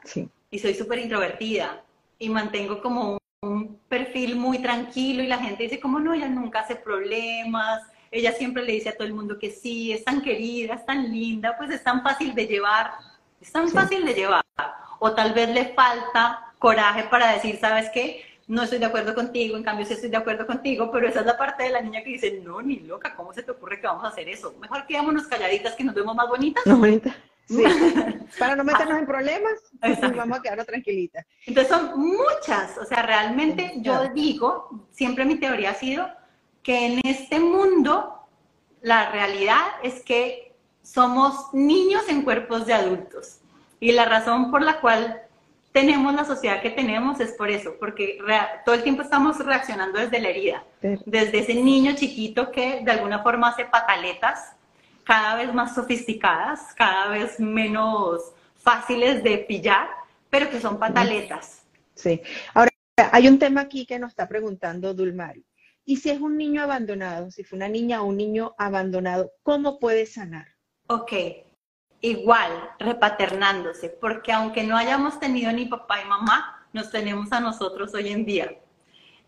[0.51, 1.83] y soy súper introvertida
[2.18, 6.29] y mantengo como un un perfil muy tranquilo y la gente dice como no, ella
[6.29, 10.22] nunca hace problemas, ella siempre le dice a todo el mundo que sí, es tan
[10.22, 12.92] querida, es tan linda, pues es tan fácil de llevar,
[13.40, 14.44] es tan fácil de llevar.
[14.99, 18.25] O tal vez le falta coraje para decir, ¿sabes qué?
[18.49, 21.27] No estoy de acuerdo contigo, en cambio sí estoy de acuerdo contigo, pero esa es
[21.27, 23.88] la parte de la niña que dice, no, ni loca, ¿cómo se te ocurre que
[23.88, 24.55] vamos a hacer eso?
[24.61, 26.64] Mejor quedémonos calladitas que nos vemos más bonitas.
[26.64, 27.14] No, bonita.
[27.46, 27.62] Sí.
[28.38, 29.52] Para no meternos en problemas,
[30.16, 31.24] vamos a quedarnos tranquilitas.
[31.46, 36.09] Entonces son muchas, o sea, realmente yo digo, siempre mi teoría ha sido
[36.62, 38.26] que en este mundo
[38.82, 43.40] la realidad es que somos niños en cuerpos de adultos.
[43.78, 45.22] Y la razón por la cual
[45.72, 48.18] tenemos la sociedad que tenemos es por eso, porque
[48.64, 53.22] todo el tiempo estamos reaccionando desde la herida, desde ese niño chiquito que de alguna
[53.22, 54.55] forma hace pataletas
[55.06, 59.88] cada vez más sofisticadas, cada vez menos fáciles de pillar,
[60.28, 61.62] pero que son pataletas.
[61.94, 62.20] Sí.
[62.52, 62.70] Ahora,
[63.12, 65.46] hay un tema aquí que nos está preguntando Dulmari.
[65.84, 69.78] ¿Y si es un niño abandonado, si fue una niña o un niño abandonado, cómo
[69.78, 70.48] puede sanar?
[70.88, 71.12] Ok,
[72.00, 77.94] igual, repaternándose, porque aunque no hayamos tenido ni papá y mamá, nos tenemos a nosotros
[77.94, 78.58] hoy en día.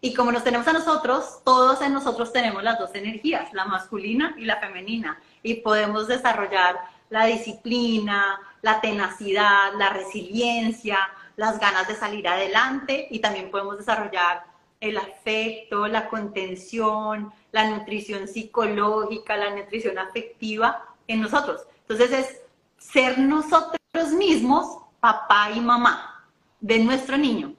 [0.01, 4.35] Y como nos tenemos a nosotros, todos en nosotros tenemos las dos energías, la masculina
[4.37, 6.77] y la femenina, y podemos desarrollar
[7.11, 10.99] la disciplina, la tenacidad, la resiliencia,
[11.37, 14.45] las ganas de salir adelante y también podemos desarrollar
[14.81, 21.63] el afecto, la contención, la nutrición psicológica, la nutrición afectiva en nosotros.
[21.89, 22.41] Entonces es
[22.79, 26.25] ser nosotros mismos, papá y mamá,
[26.61, 27.55] de nuestro niño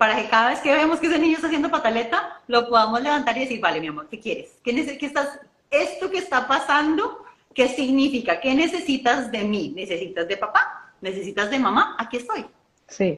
[0.00, 3.36] para que cada vez que vemos que ese niño está haciendo pataleta, lo podamos levantar
[3.36, 4.58] y decir, vale, mi amor, ¿qué quieres?
[4.64, 5.38] ¿Qué, estás,
[5.70, 8.40] esto que está pasando, qué significa?
[8.40, 9.72] ¿Qué necesitas de mí?
[9.74, 10.94] ¿Necesitas de papá?
[11.00, 11.96] ¿Necesitas de mamá?
[11.98, 12.46] Aquí estoy.
[12.88, 13.16] Sí.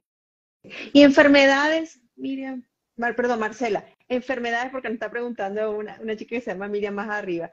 [0.92, 2.64] Y enfermedades, Miriam,
[2.96, 7.08] perdón, Marcela, enfermedades, porque nos está preguntando una, una chica que se llama Miriam más
[7.08, 7.50] arriba.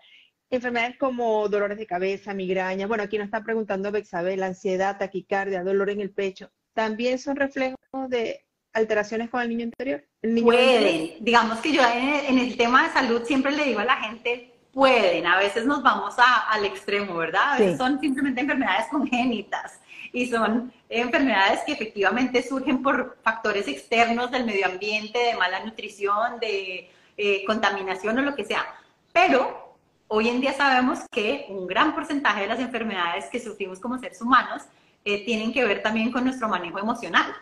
[0.51, 5.89] Enfermedades como dolores de cabeza, migraña, bueno, aquí nos está preguntando Bexabel, ansiedad, taquicardia, dolor
[5.91, 7.77] en el pecho, también son reflejos
[8.09, 10.03] de alteraciones con el niño interior?
[10.21, 14.58] pueden, digamos que yo en el, tema de salud siempre le digo a la gente,
[14.79, 17.51] pueden, a veces nos vamos al extremo, ¿verdad?
[17.51, 19.81] A veces son simplemente enfermedades congénitas
[20.13, 26.39] y son enfermedades que efectivamente surgen por factores externos del medio ambiente, de mala nutrición,
[26.39, 28.65] de eh, contaminación o lo que sea.
[29.11, 29.75] Pero
[30.07, 34.21] hoy en día sabemos que un gran porcentaje de las enfermedades que sufrimos como seres
[34.21, 34.61] humanos
[35.03, 37.35] eh, tienen que ver también con nuestro manejo emocional.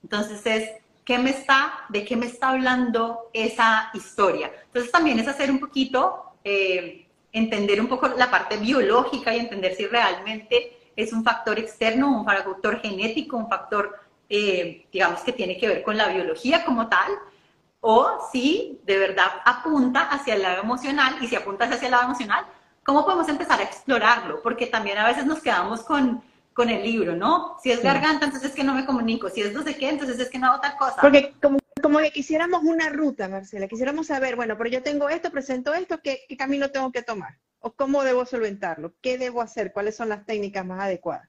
[0.00, 0.70] Entonces es,
[1.04, 4.52] ¿qué me está, ¿de qué me está hablando esa historia?
[4.66, 9.74] Entonces también es hacer un poquito, eh, entender un poco la parte biológica y entender
[9.74, 15.58] si realmente es un factor externo, un factor genético, un factor, eh, digamos, que tiene
[15.58, 17.10] que ver con la biología como tal,
[17.80, 22.04] o si de verdad apunta hacia el lado emocional, y si apunta hacia el lado
[22.04, 22.44] emocional,
[22.84, 24.40] ¿cómo podemos empezar a explorarlo?
[24.42, 26.22] Porque también a veces nos quedamos con
[26.54, 27.56] con el libro, ¿no?
[27.62, 29.28] Si es garganta, entonces es que no me comunico.
[29.28, 31.00] Si es no sé qué, entonces es que no hago tal cosa.
[31.00, 35.30] Porque como, como que quisiéramos una ruta, Marcela, quisiéramos saber, bueno, pero yo tengo esto,
[35.30, 37.38] presento esto, ¿qué, ¿qué, camino tengo que tomar?
[37.60, 38.94] ¿O cómo debo solventarlo?
[39.00, 39.72] ¿Qué debo hacer?
[39.72, 41.28] ¿Cuáles son las técnicas más adecuadas?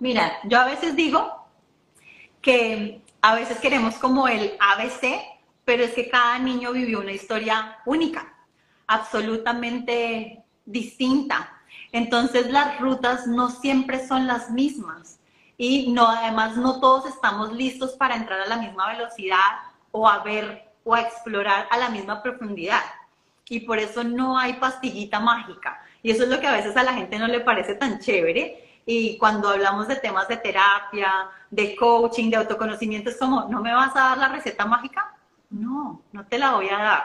[0.00, 1.48] Mira, yo a veces digo
[2.40, 5.20] que a veces queremos como el ABC,
[5.64, 8.32] pero es que cada niño vivió una historia única,
[8.86, 11.56] absolutamente distinta
[11.92, 15.18] entonces las rutas no siempre son las mismas
[15.56, 19.38] y no, además no todos estamos listos para entrar a la misma velocidad
[19.96, 22.82] o a ver o a explorar a la misma profundidad.
[23.48, 25.80] Y por eso no hay pastillita mágica.
[26.02, 28.82] Y eso es lo que a veces a la gente no le parece tan chévere.
[28.84, 33.72] Y cuando hablamos de temas de terapia, de coaching, de autoconocimiento, es como, ¿no me
[33.72, 35.16] vas a dar la receta mágica?
[35.48, 37.04] No, no te la voy a dar.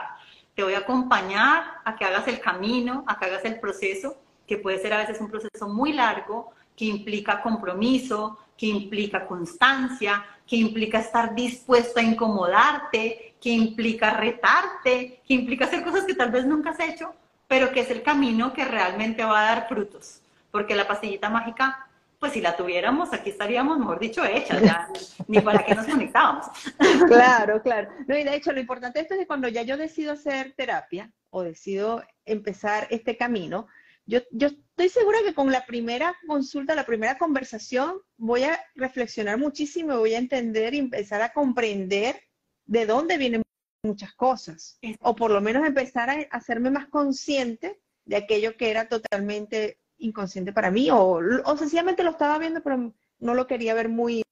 [0.54, 4.58] Te voy a acompañar a que hagas el camino, a que hagas el proceso, que
[4.58, 10.54] puede ser a veces un proceso muy largo, que implica compromiso, que implica constancia, que
[10.54, 16.46] implica estar dispuesto a incomodarte, que implica retarte, que implica hacer cosas que tal vez
[16.46, 17.12] nunca has hecho,
[17.48, 20.20] pero que es el camino que realmente va a dar frutos.
[20.52, 21.88] Porque la pastillita mágica,
[22.20, 24.88] pues si la tuviéramos, aquí estaríamos, mejor dicho, hechas, ya
[25.26, 26.46] ni para qué nos conectábamos.
[27.08, 27.88] Claro, claro.
[28.06, 31.42] No, y de hecho, lo importante es que cuando ya yo decido hacer terapia o
[31.42, 33.66] decido empezar este camino,
[34.06, 39.38] yo, yo estoy segura que con la primera consulta, la primera conversación, voy a reflexionar
[39.38, 42.20] muchísimo, voy a entender y empezar a comprender
[42.64, 43.42] de dónde vienen
[43.82, 44.78] muchas cosas.
[45.00, 50.52] O por lo menos empezar a hacerme más consciente de aquello que era totalmente inconsciente
[50.52, 54.22] para mí, o, o sencillamente lo estaba viendo, pero no lo quería ver muy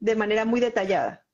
[0.00, 1.24] de manera muy detallada.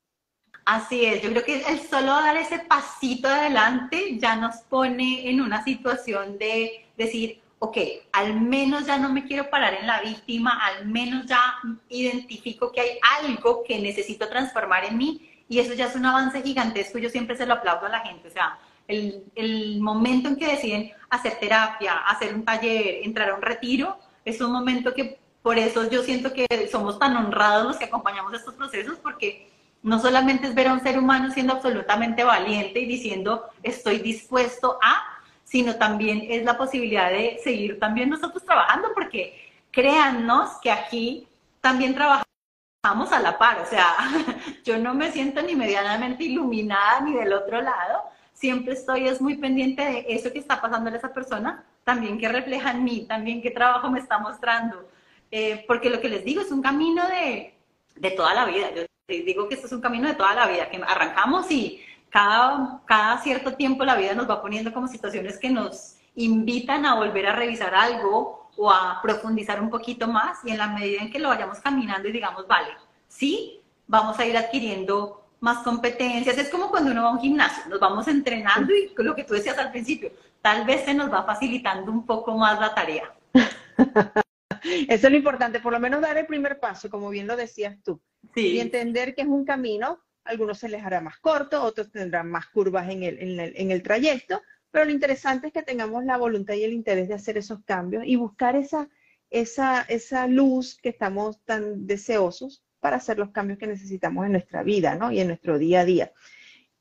[0.64, 5.40] Así es, yo creo que el solo dar ese pasito adelante ya nos pone en
[5.40, 7.78] una situación de decir, ok,
[8.12, 11.40] al menos ya no me quiero parar en la víctima, al menos ya
[11.88, 16.42] identifico que hay algo que necesito transformar en mí y eso ya es un avance
[16.42, 20.36] gigantesco, yo siempre se lo aplaudo a la gente, o sea, el, el momento en
[20.36, 25.20] que deciden hacer terapia, hacer un taller, entrar a un retiro, es un momento que
[25.40, 29.52] por eso yo siento que somos tan honrados los que acompañamos estos procesos porque
[29.84, 34.80] no solamente es ver a un ser humano siendo absolutamente valiente y diciendo estoy dispuesto
[34.82, 35.11] a,
[35.52, 41.28] sino también es la posibilidad de seguir también nosotros trabajando, porque créannos que aquí
[41.60, 43.84] también trabajamos a la par, o sea,
[44.64, 49.36] yo no me siento ni medianamente iluminada ni del otro lado, siempre estoy es muy
[49.36, 53.42] pendiente de eso que está pasando en esa persona, también que refleja en mí, también
[53.42, 54.88] qué trabajo me está mostrando,
[55.30, 57.54] eh, porque lo que les digo es un camino de,
[57.96, 60.70] de toda la vida, yo digo que esto es un camino de toda la vida,
[60.70, 65.48] que arrancamos y cada, cada cierto tiempo la vida nos va poniendo como situaciones que
[65.48, 70.58] nos invitan a volver a revisar algo o a profundizar un poquito más y en
[70.58, 72.68] la medida en que lo vayamos caminando y digamos, vale,
[73.08, 76.36] sí, vamos a ir adquiriendo más competencias.
[76.36, 79.32] Es como cuando uno va a un gimnasio, nos vamos entrenando y lo que tú
[79.32, 83.10] decías al principio, tal vez se nos va facilitando un poco más la tarea.
[84.62, 87.78] Eso es lo importante, por lo menos dar el primer paso, como bien lo decías
[87.82, 87.98] tú,
[88.34, 88.48] sí.
[88.48, 92.46] y entender que es un camino algunos se les hará más corto, otros tendrán más
[92.46, 96.64] curvas en el, en, el, trayecto, pero lo interesante es que tengamos la voluntad y
[96.64, 98.88] el interés de hacer esos cambios y buscar esa,
[99.30, 104.62] esa, esa luz que estamos tan deseosos para hacer los cambios que necesitamos en nuestra
[104.62, 105.12] vida ¿no?
[105.12, 106.12] y en nuestro día a día.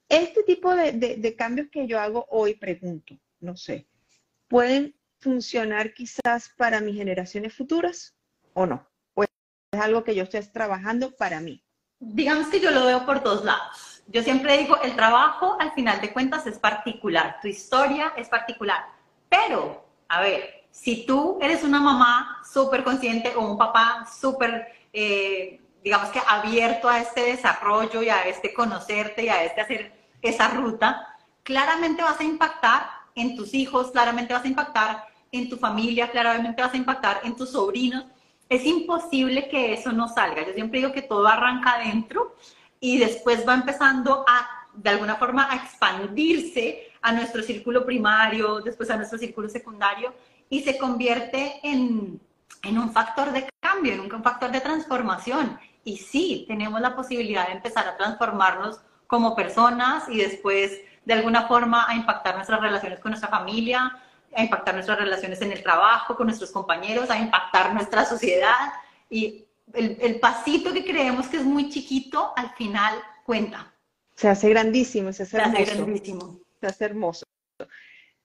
[0.09, 3.87] Este tipo de, de cambios que yo hago hoy, pregunto, no sé,
[4.47, 8.15] ¿pueden funcionar quizás para mis generaciones futuras
[8.53, 8.89] o no?
[9.13, 9.29] Pues
[9.71, 11.63] es algo que yo estoy trabajando para mí
[12.01, 14.03] digamos que yo lo veo por dos lados.
[14.07, 18.85] Yo siempre digo, el trabajo al final de cuentas es particular, tu historia es particular.
[19.29, 25.61] Pero, a ver, si tú eres una mamá súper consciente o un papá súper, eh,
[25.83, 30.49] digamos que abierto a este desarrollo y a este conocerte y a este hacer esa
[30.49, 36.09] ruta, claramente vas a impactar en tus hijos, claramente vas a impactar en tu familia,
[36.09, 38.05] claramente vas a impactar en tus sobrinos
[38.51, 40.45] es imposible que eso no salga.
[40.45, 42.35] Yo siempre digo que todo arranca adentro
[42.81, 48.89] y después va empezando a, de alguna forma, a expandirse a nuestro círculo primario, después
[48.89, 50.13] a nuestro círculo secundario
[50.49, 52.19] y se convierte en,
[52.63, 55.57] en un factor de cambio, en un factor de transformación.
[55.85, 61.47] Y sí, tenemos la posibilidad de empezar a transformarnos como personas y después, de alguna
[61.47, 63.97] forma, a impactar nuestras relaciones con nuestra familia,
[64.35, 68.73] a impactar nuestras relaciones en el trabajo, con nuestros compañeros, a impactar nuestra sociedad.
[69.09, 73.73] Y el, pasito que creemos que es muy chiquito, al final cuenta.
[74.15, 76.39] Se hace grandísimo, se hace, se hace grandísimo.
[76.59, 77.25] Se hace hermoso.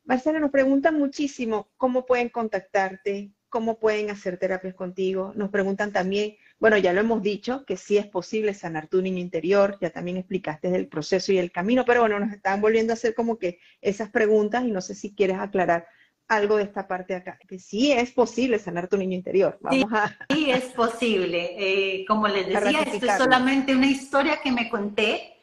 [0.05, 5.33] Marcela, nos preguntan muchísimo cómo pueden contactarte, cómo pueden hacer terapias contigo.
[5.35, 9.19] Nos preguntan también, bueno, ya lo hemos dicho, que sí es posible sanar tu niño
[9.19, 12.95] interior, ya también explicaste el proceso y el camino, pero bueno, nos están volviendo a
[12.95, 15.87] hacer como que esas preguntas y no sé si quieres aclarar
[16.29, 19.59] algo de esta parte de acá, que sí es posible sanar tu niño interior.
[19.61, 19.87] Vamos
[20.31, 21.55] sí, es posible.
[21.57, 25.35] Eh, como les decía, esto es solamente una historia que me conté,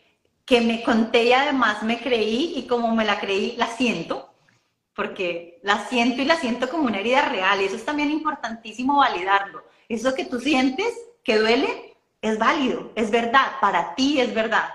[0.46, 4.34] que me conté y además me creí y como me la creí, la siento,
[4.94, 8.98] porque la siento y la siento como una herida real y eso es también importantísimo
[8.98, 9.64] validarlo.
[9.90, 14.70] Eso que tú sientes, que duele, es válido, es verdad, para ti es verdad.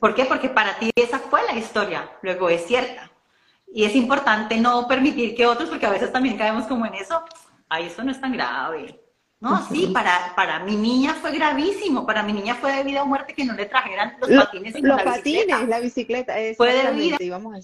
[0.00, 0.24] ¿Por qué?
[0.24, 3.10] Porque para ti esa fue la historia, luego es cierta.
[3.74, 7.22] Y es importante no permitir que otros, porque a veces también caemos como en eso,
[7.68, 9.01] ay, eso no es tan grave.
[9.42, 13.06] No, sí, para, para mi niña fue gravísimo, para mi niña fue de vida o
[13.06, 14.74] muerte que no le trajeran los patines.
[14.74, 15.66] Los la patines, bicicleta.
[15.66, 17.18] la bicicleta, fue de vida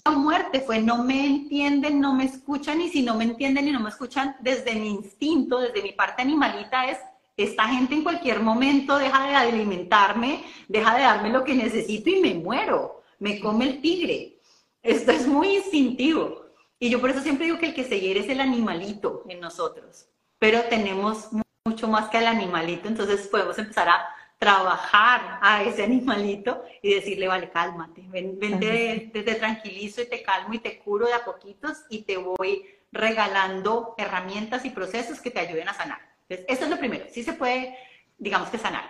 [0.05, 3.71] o muerte, fue no me entienden, no me escuchan, y si no me entienden y
[3.71, 6.99] no me escuchan, desde mi instinto, desde mi parte animalita es,
[7.37, 12.21] esta gente en cualquier momento deja de alimentarme, deja de darme lo que necesito y
[12.21, 14.41] me muero, me come el tigre.
[14.83, 16.45] Esto es muy instintivo.
[16.81, 19.39] Y yo por eso siempre digo que el que se hiere es el animalito en
[19.39, 20.09] nosotros,
[20.41, 21.29] pero tenemos
[21.69, 24.09] mucho más que el animalito, entonces podemos empezar a
[24.39, 30.23] trabajar a ese animalito y decirle, vale, cálmate, ven, ven te, te, tranquilizo y te
[30.23, 35.31] calmo y te curo de a poquitos y te voy regalando herramientas y procesos que
[35.31, 36.01] te ayuden a sanar.
[36.29, 37.77] Entonces, eso es lo primero, sí se puede,
[38.17, 38.89] digamos que sanar.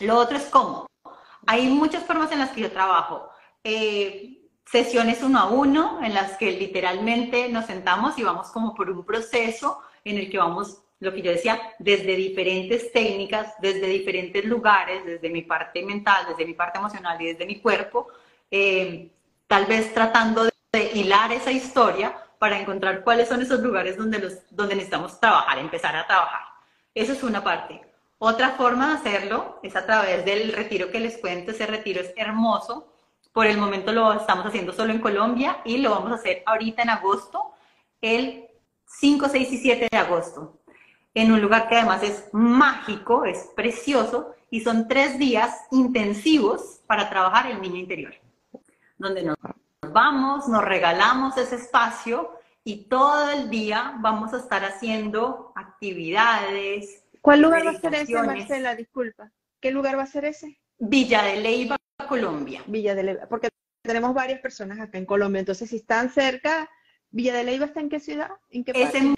[0.00, 0.86] Lo otro es cómo.
[1.46, 3.30] Hay muchas formas en las que yo trabajo.
[3.64, 8.90] Eh, sesiones uno a uno en las que literalmente nos sentamos y vamos como por
[8.90, 14.44] un proceso en el que vamos, lo que yo decía, desde diferentes técnicas, desde diferentes
[14.44, 18.08] lugares, desde mi parte mental, desde mi parte emocional y desde mi cuerpo,
[18.50, 19.10] eh,
[19.46, 20.50] tal vez tratando de,
[20.94, 25.96] hilar esa historia para encontrar cuáles son esos lugares donde, los, donde necesitamos trabajar, empezar
[25.96, 26.42] a trabajar.
[26.94, 27.80] Esa es una parte.
[28.18, 31.50] Otra forma de hacerlo es a través del retiro que les cuento.
[31.50, 32.90] Ese retiro es hermoso
[33.32, 36.82] por el momento lo estamos haciendo solo en Colombia y lo vamos a hacer ahorita
[36.82, 37.52] en agosto,
[38.00, 38.48] el
[38.86, 40.59] 5, 6 y 7 de agosto,
[41.14, 47.08] en un lugar que además es mágico, es precioso y son tres días intensivos para
[47.08, 48.14] trabajar el niño interior,
[48.98, 49.36] donde nos
[49.92, 52.32] vamos, nos regalamos ese espacio
[52.64, 57.04] y todo el día vamos a estar haciendo actividades.
[57.20, 58.74] ¿Cuál lugar va a ser ese, Marcela?
[58.74, 59.30] Disculpa.
[59.60, 60.60] ¿Qué lugar va a ser ese?
[60.78, 61.76] Villa de Leyva,
[62.08, 62.62] Colombia.
[62.66, 63.48] Villa de Leyva, porque
[63.82, 66.68] tenemos varias personas acá en Colombia, entonces si están cerca,
[67.10, 68.30] Villa de Leyva está en qué ciudad?
[68.50, 69.14] ¿En qué es en,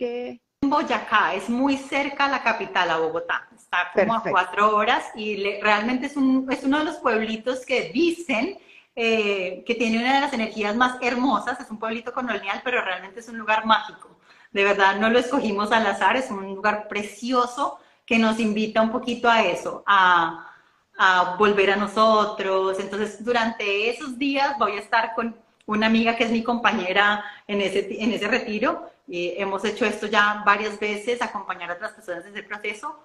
[0.63, 3.49] Boyacá, es muy cerca a la capital, a Bogotá.
[3.55, 7.91] Está como a cuatro horas y realmente es, un, es uno de los pueblitos que
[7.91, 8.59] dicen
[8.95, 11.59] eh, que tiene una de las energías más hermosas.
[11.61, 14.17] Es un pueblito colonial, pero realmente es un lugar mágico.
[14.53, 18.93] De verdad, no lo escogimos al azar, es un lugar precioso que nos invita un
[18.93, 20.49] poquito a eso, a,
[20.97, 22.79] a volver a nosotros.
[22.79, 25.35] Entonces, durante esos días voy a estar con
[25.67, 28.92] una amiga que es mi compañera en ese, en ese retiro.
[29.07, 32.99] Y hemos hecho esto ya varias veces, acompañar a otras personas en ese proceso.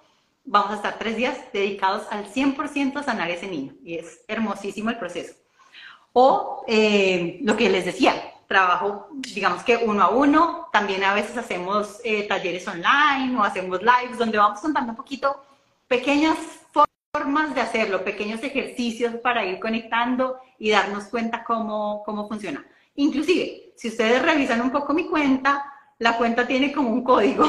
[0.44, 3.74] Vamos a estar tres días dedicados al 100% a sanar ese niño.
[3.84, 5.34] Y es hermosísimo el proceso.
[6.12, 8.14] O eh, lo que les decía,
[8.48, 10.68] trabajo, digamos que uno a uno.
[10.72, 15.44] También a veces hacemos eh, talleres online o hacemos lives donde vamos contando un poquito
[15.86, 16.38] pequeñas
[17.12, 22.64] formas de hacerlo, pequeños ejercicios para ir conectando y darnos cuenta cómo, cómo funciona.
[22.96, 27.44] Inclusive, si ustedes revisan un poco mi cuenta, la cuenta tiene como un código.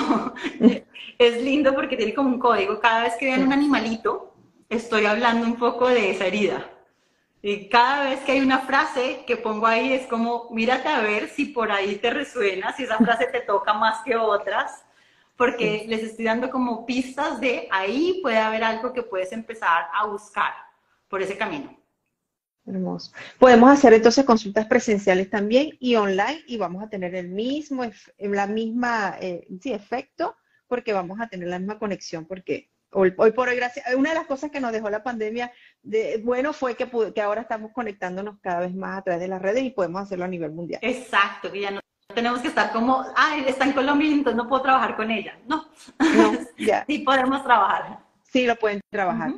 [1.17, 2.79] es lindo porque tiene como un código.
[2.79, 4.33] Cada vez que vean un animalito,
[4.69, 6.69] estoy hablando un poco de esa herida.
[7.41, 11.29] Y cada vez que hay una frase que pongo ahí es como, mírate a ver
[11.29, 14.83] si por ahí te resuena, si esa frase te toca más que otras
[15.39, 20.05] porque les estoy dando como pistas de ahí puede haber algo que puedes empezar a
[20.05, 20.53] buscar
[21.07, 21.78] por ese camino.
[22.69, 23.11] Hermoso.
[23.39, 27.83] Podemos hacer entonces consultas presenciales también y online y vamos a tener el mismo,
[28.19, 30.35] la misma, eh, sí, efecto,
[30.67, 34.15] porque vamos a tener la misma conexión, porque hoy, hoy, por hoy, gracias, una de
[34.15, 35.51] las cosas que nos dejó la pandemia
[35.81, 39.41] de, bueno fue que, que ahora estamos conectándonos cada vez más a través de las
[39.41, 40.79] redes y podemos hacerlo a nivel mundial.
[40.83, 41.79] Exacto, que ya no
[42.13, 45.37] tenemos que estar como, ah, está en Colombia entonces no puedo trabajar con ella.
[45.47, 45.69] No,
[46.57, 46.85] ya.
[46.87, 47.99] sí podemos trabajar.
[48.23, 49.33] Sí, lo pueden trabajar.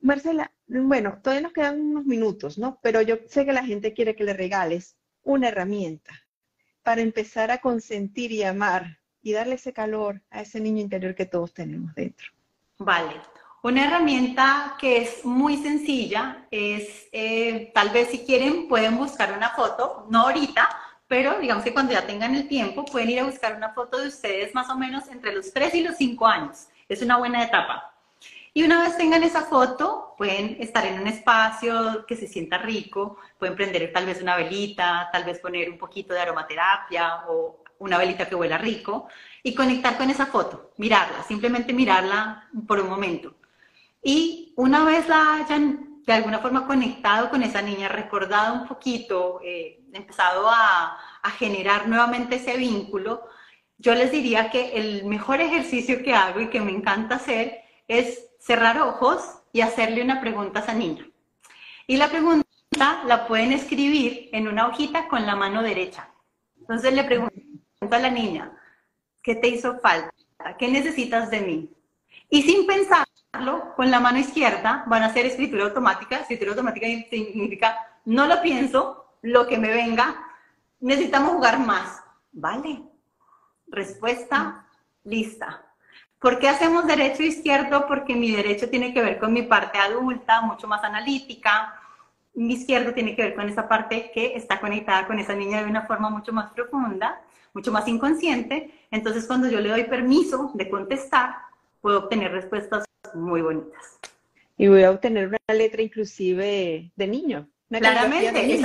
[0.00, 0.50] Marcela,
[0.80, 2.78] bueno, todavía nos quedan unos minutos, ¿no?
[2.82, 6.12] Pero yo sé que la gente quiere que le regales una herramienta
[6.82, 11.26] para empezar a consentir y amar y darle ese calor a ese niño interior que
[11.26, 12.28] todos tenemos dentro.
[12.78, 13.12] Vale.
[13.62, 19.50] Una herramienta que es muy sencilla es, eh, tal vez si quieren, pueden buscar una
[19.50, 20.68] foto, no ahorita,
[21.06, 24.08] pero digamos que cuando ya tengan el tiempo pueden ir a buscar una foto de
[24.08, 26.68] ustedes más o menos entre los 3 y los 5 años.
[26.88, 27.91] Es una buena etapa.
[28.54, 33.16] Y una vez tengan esa foto, pueden estar en un espacio que se sienta rico,
[33.38, 37.96] pueden prender tal vez una velita, tal vez poner un poquito de aromaterapia o una
[37.98, 39.08] velita que huela rico
[39.42, 43.34] y conectar con esa foto, mirarla, simplemente mirarla por un momento.
[44.02, 49.40] Y una vez la hayan de alguna forma conectado con esa niña, recordado un poquito,
[49.42, 53.22] eh, empezado a, a generar nuevamente ese vínculo,
[53.78, 58.31] yo les diría que el mejor ejercicio que hago y que me encanta hacer es
[58.42, 61.06] cerrar ojos y hacerle una pregunta a esa niña.
[61.86, 62.44] Y la pregunta
[63.06, 66.08] la pueden escribir en una hojita con la mano derecha.
[66.58, 67.32] Entonces le pregunto
[67.90, 68.52] a la niña,
[69.22, 70.10] ¿qué te hizo falta?
[70.58, 71.70] ¿Qué necesitas de mí?
[72.30, 76.16] Y sin pensarlo, con la mano izquierda van a hacer escritura automática.
[76.16, 80.16] Escritura automática significa, no lo pienso, lo que me venga,
[80.80, 82.02] necesitamos jugar más.
[82.32, 82.82] Vale.
[83.68, 84.66] Respuesta
[85.04, 85.71] lista.
[86.22, 87.88] ¿Por qué hacemos derecho e izquierdo?
[87.88, 91.74] Porque mi derecho tiene que ver con mi parte adulta, mucho más analítica.
[92.34, 95.68] Mi izquierdo tiene que ver con esa parte que está conectada con esa niña de
[95.68, 97.20] una forma mucho más profunda,
[97.52, 98.72] mucho más inconsciente.
[98.92, 101.34] Entonces, cuando yo le doy permiso de contestar,
[101.80, 103.98] puedo obtener respuestas muy bonitas.
[104.56, 107.48] Y voy a obtener una letra inclusive de niño.
[107.68, 108.60] Claramente,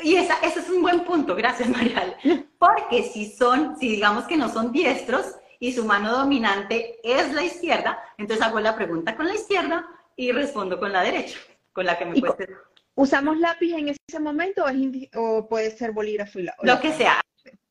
[0.00, 2.16] Y esa, ese es un buen punto, gracias Marial.
[2.58, 7.44] Porque si son, si digamos que no son diestros y su mano dominante es la
[7.44, 9.86] izquierda, entonces hago la pregunta con la izquierda
[10.16, 11.38] y respondo con la derecha,
[11.72, 12.56] con la que me puede
[12.94, 14.64] ¿Usamos lápiz en ese momento
[15.16, 16.38] o, puede ser bolígrafo?
[16.62, 17.20] Lo que sea.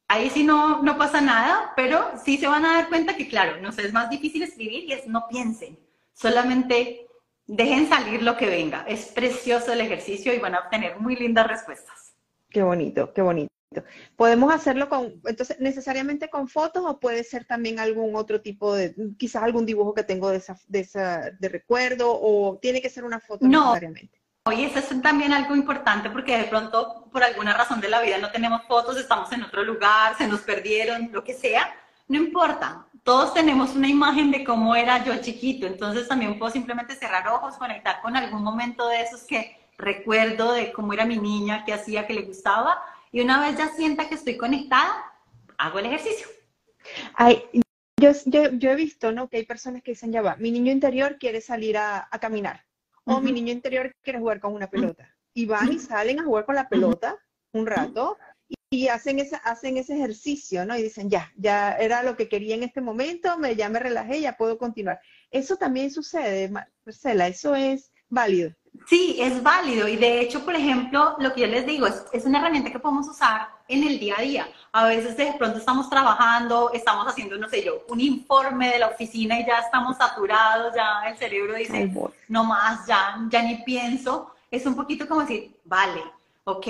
[0.08, 3.60] Ahí sí no, no pasa nada, pero sí se van a dar cuenta que, claro,
[3.60, 5.80] nos es más difícil escribir y es no piensen,
[6.14, 7.08] solamente
[7.48, 8.86] dejen salir lo que venga.
[8.88, 12.14] Es precioso el ejercicio y van a obtener muy lindas respuestas.
[12.50, 13.55] Qué bonito, qué bonito.
[14.16, 18.96] ¿Podemos hacerlo con, entonces, necesariamente con fotos o puede ser también algún otro tipo de,
[19.18, 23.04] quizás algún dibujo que tengo de, esa, de, esa, de recuerdo o tiene que ser
[23.04, 23.74] una foto no.
[23.74, 24.22] necesariamente?
[24.54, 28.20] Y eso es también algo importante porque de pronto, por alguna razón de la vida,
[28.20, 31.76] no tenemos fotos, estamos en otro lugar, se nos perdieron, lo que sea.
[32.08, 36.96] No importa, todos tenemos una imagen de cómo era yo chiquito, entonces también puedo simplemente
[36.96, 41.64] cerrar ojos, conectar con algún momento de esos que recuerdo de cómo era mi niña,
[41.66, 42.78] qué hacía, qué le gustaba,
[43.16, 44.94] y una vez ya sienta que estoy conectada,
[45.58, 46.28] hago el ejercicio.
[47.14, 47.44] Ay,
[47.98, 49.30] yo, yo, he visto, ¿no?
[49.30, 52.66] Que hay personas que dicen, ya va, mi niño interior quiere salir a caminar
[53.06, 55.16] o mi niño interior quiere jugar con una pelota.
[55.34, 57.18] Y van y salen a jugar con la pelota
[57.52, 58.18] un rato
[58.70, 60.78] y, hacen, ese, hacen ese ejercicio, ¿no?
[60.78, 64.22] Y dicen, ya, ya era lo que quería en este momento, me, ya me relajé,
[64.22, 65.00] ya puedo continuar.
[65.32, 68.52] Eso también sucede, Marcela, eso es válido.
[68.88, 72.26] Sí, es válido y de hecho, por ejemplo, lo que yo les digo es, es
[72.26, 74.48] una herramienta que podemos usar en el día a día.
[74.72, 78.88] A veces de pronto estamos trabajando, estamos haciendo, no sé yo, un informe de la
[78.88, 81.92] oficina y ya estamos saturados, ya el cerebro dice,
[82.28, 84.32] no más, ya, ya ni pienso.
[84.52, 86.04] Es un poquito como decir, vale,
[86.44, 86.66] ok,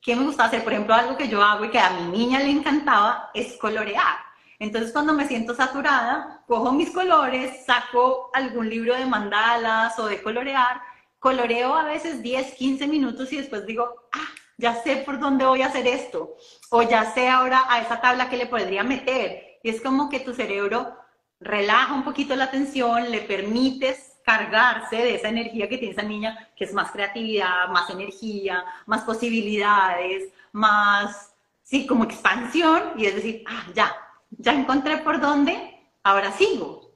[0.00, 0.64] ¿qué me gusta hacer?
[0.64, 4.16] Por ejemplo, algo que yo hago y que a mi niña le encantaba es colorear.
[4.58, 10.22] Entonces, cuando me siento saturada, cojo mis colores, saco algún libro de mandalas o de
[10.22, 10.80] colorear
[11.22, 15.62] coloreo a veces 10, 15 minutos y después digo, ah, ya sé por dónde voy
[15.62, 16.34] a hacer esto,
[16.68, 19.60] o ya sé ahora a esa tabla que le podría meter.
[19.62, 20.96] Y es como que tu cerebro
[21.38, 26.48] relaja un poquito la atención, le permites cargarse de esa energía que tiene esa niña,
[26.56, 33.44] que es más creatividad, más energía, más posibilidades, más, sí, como expansión, y es decir,
[33.46, 33.94] ah, ya,
[34.30, 36.90] ya encontré por dónde, ahora sigo.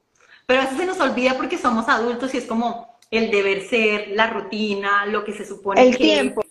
[0.47, 4.29] Pero veces se nos olvida porque somos adultos y es como, el deber ser, la
[4.29, 6.43] rutina, lo que se supone el Tiempo.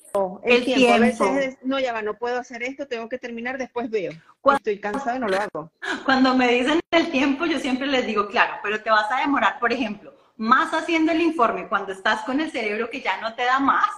[0.43, 1.25] El, tiempo.
[1.25, 4.13] A veces no, ya va, no puedo hacer esto, tengo que terminar, después veo.
[4.39, 5.71] Cuando, Estoy cansado y no lo hago.
[6.05, 9.59] Cuando me dicen el tiempo, yo siempre les digo, claro, pero te vas a demorar,
[9.59, 13.43] por ejemplo, más haciendo el informe cuando estás con el cerebro que ya no te
[13.43, 13.89] da más,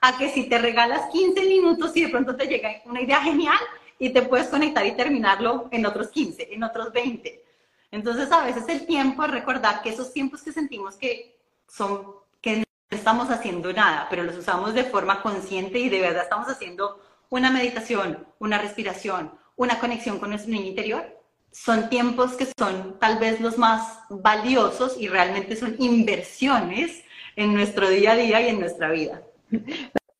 [0.00, 3.58] a que si te regalas 15 minutos y de pronto te llega una idea genial
[3.98, 7.42] y te puedes conectar y terminarlo en otros 15, en otros 20.
[7.90, 11.35] Entonces, a veces el tiempo es recordar que esos tiempos que sentimos que
[11.68, 16.24] son que no estamos haciendo nada, pero los usamos de forma consciente y de verdad
[16.24, 21.16] estamos haciendo una meditación, una respiración, una conexión con nuestro niño interior,
[21.50, 27.02] son tiempos que son tal vez los más valiosos y realmente son inversiones
[27.34, 29.22] en nuestro día a día y en nuestra vida.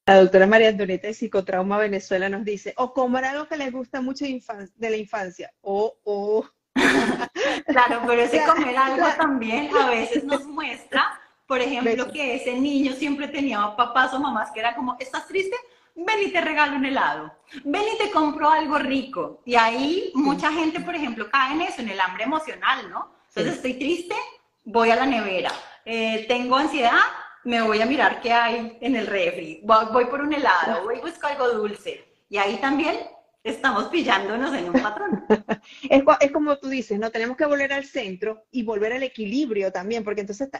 [0.06, 4.00] La doctora María Antonieta de Psicotrauma Venezuela nos dice, o comer algo que les gusta
[4.00, 6.48] mucho de la infancia, o, o...
[7.66, 12.92] claro, pero ese comer algo también a veces nos muestra por ejemplo, que ese niño
[12.92, 15.56] siempre tenía papás o mamás que era como, ¿estás triste?
[15.94, 17.32] Ven y te regalo un helado.
[17.64, 19.42] Ven y te compro algo rico.
[19.44, 23.16] Y ahí mucha gente, por ejemplo, cae en eso, en el hambre emocional, ¿no?
[23.28, 24.14] Entonces estoy triste,
[24.64, 25.52] voy a la nevera.
[25.84, 27.00] Eh, tengo ansiedad,
[27.44, 29.60] me voy a mirar qué hay en el refri.
[29.62, 32.04] Voy, por un helado, voy a buscar algo dulce.
[32.28, 32.98] Y ahí también
[33.44, 35.24] estamos pillándonos en un patrón.
[35.88, 37.10] es, es, como tú dices, ¿no?
[37.10, 40.50] Tenemos que volver al centro y volver al equilibrio también, porque entonces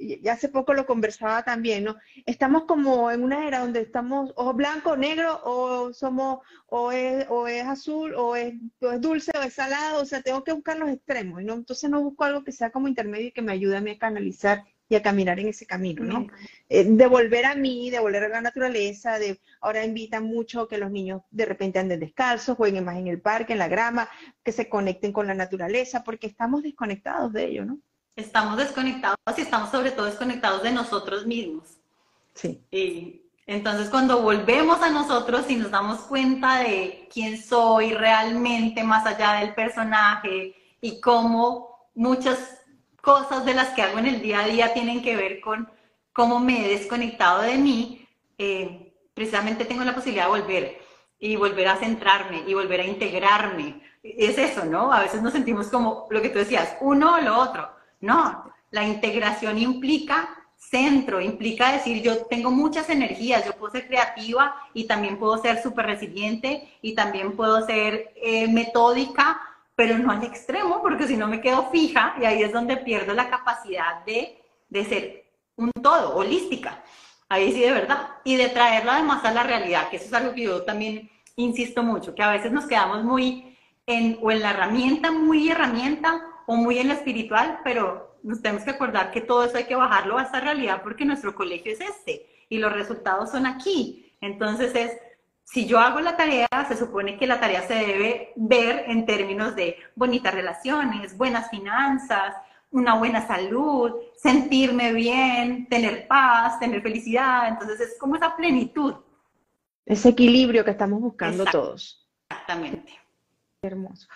[0.00, 1.96] y hace poco lo conversaba también, ¿no?
[2.24, 7.46] Estamos como en una era donde estamos o blanco, negro, o somos, o es, o
[7.46, 8.54] es azul, o es,
[8.98, 11.52] dulce, o es salado, o sea, tengo que buscar los extremos, ¿no?
[11.52, 13.98] Entonces no busco algo que sea como intermedio y que me ayude a mí a
[13.98, 16.26] canalizar y a caminar en ese camino, ¿no?
[16.68, 20.78] Eh, de volver a mí, de volver a la naturaleza, de ahora invitan mucho que
[20.78, 24.08] los niños de repente anden descalzos, jueguen más en el parque, en la grama,
[24.42, 27.80] que se conecten con la naturaleza, porque estamos desconectados de ello, ¿no?
[28.16, 31.78] Estamos desconectados y estamos sobre todo desconectados de nosotros mismos.
[32.34, 32.62] Sí.
[32.70, 39.06] Y entonces cuando volvemos a nosotros y nos damos cuenta de quién soy realmente más
[39.06, 42.60] allá del personaje y cómo muchas
[43.00, 45.68] cosas de las que hago en el día a día tienen que ver con
[46.12, 48.06] cómo me he desconectado de mí,
[48.38, 50.78] eh, precisamente tengo la posibilidad de volver
[51.18, 53.82] y volver a centrarme y volver a integrarme.
[54.02, 54.92] Es eso, ¿no?
[54.92, 57.79] A veces nos sentimos como lo que tú decías, uno o lo otro.
[58.00, 64.54] No, la integración implica centro, implica decir yo tengo muchas energías, yo puedo ser creativa
[64.74, 69.40] y también puedo ser súper resiliente y también puedo ser eh, metódica,
[69.74, 73.14] pero no al extremo, porque si no me quedo fija y ahí es donde pierdo
[73.14, 75.24] la capacidad de, de ser
[75.56, 76.82] un todo, holística.
[77.28, 78.08] Ahí sí de verdad.
[78.24, 81.82] Y de traerlo además a la realidad, que eso es algo que yo también insisto
[81.82, 83.46] mucho, que a veces nos quedamos muy
[84.20, 88.70] o en la herramienta, muy herramienta, o muy en lo espiritual, pero nos tenemos que
[88.70, 92.26] acordar que todo eso hay que bajarlo a esta realidad porque nuestro colegio es este
[92.48, 94.14] y los resultados son aquí.
[94.20, 94.92] Entonces es,
[95.44, 99.56] si yo hago la tarea, se supone que la tarea se debe ver en términos
[99.56, 102.34] de bonitas relaciones, buenas finanzas,
[102.70, 107.48] una buena salud, sentirme bien, tener paz, tener felicidad.
[107.48, 108.94] Entonces es como esa plenitud.
[109.86, 112.08] Ese equilibrio que estamos buscando todos.
[112.28, 112.92] Exactamente.
[113.62, 114.08] Hermoso.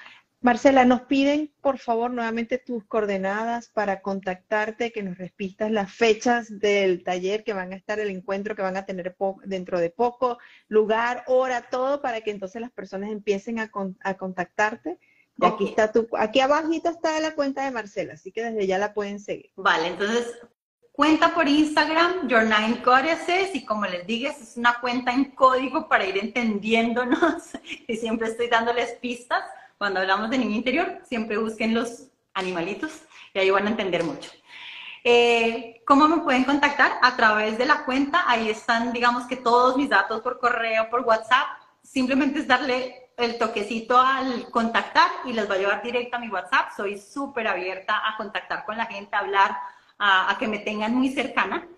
[0.45, 6.59] Marcela, nos piden por favor nuevamente tus coordenadas para contactarte, que nos repistas las fechas
[6.59, 9.17] del taller que van a estar, el encuentro que van a tener
[9.47, 10.37] dentro de poco,
[10.69, 13.71] lugar, hora, todo, para que entonces las personas empiecen a,
[14.19, 14.99] contactarte.
[15.39, 18.77] Y aquí está tu, aquí abajito está la cuenta de Marcela, así que desde ya
[18.77, 19.51] la pueden seguir.
[19.57, 20.31] Vale, entonces
[20.93, 22.83] cuenta por Instagram, Your Nine
[23.55, 27.45] y como les dije, es una cuenta en código para ir entendiéndonos
[27.89, 29.43] y siempre estoy dándoles pistas
[29.85, 33.03] cuando hablamos de niño interior, siempre busquen los animalitos
[33.35, 34.31] y ahí van a entender mucho.
[35.05, 36.93] Eh, ¿Cómo me pueden contactar?
[37.03, 41.03] A través de la cuenta, ahí están, digamos que todos mis datos por correo, por
[41.03, 41.49] WhatsApp.
[41.83, 46.31] Simplemente es darle el toquecito al contactar y les va a llevar directo a mi
[46.31, 46.71] WhatsApp.
[46.75, 49.55] Soy súper abierta a contactar con la gente, a hablar,
[49.99, 51.69] a, a que me tengan muy cercana.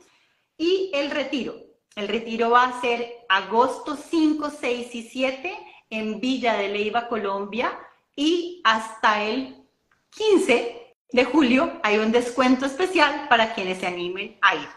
[0.57, 1.57] Y el retiro.
[1.97, 5.59] El retiro va a ser agosto 5, 6 y 7
[5.91, 7.77] en Villa de Leiva, Colombia
[8.17, 9.57] y hasta el
[10.11, 14.69] 15 de julio hay un descuento especial para quienes se animen a ir.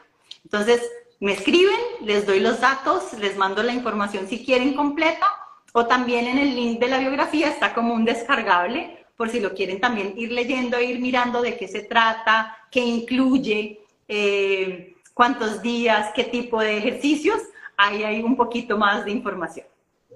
[0.44, 0.82] Entonces,
[1.20, 5.26] me escriben, les doy los datos, les mando la información si quieren completa
[5.74, 9.54] o también en el link de la biografía está como un descargable por si lo
[9.54, 16.12] quieren también ir leyendo, ir mirando de qué se trata, qué incluye, eh, cuántos días,
[16.16, 17.42] qué tipo de ejercicios,
[17.76, 19.68] ahí hay un poquito más de información.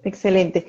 [0.05, 0.67] Excelente.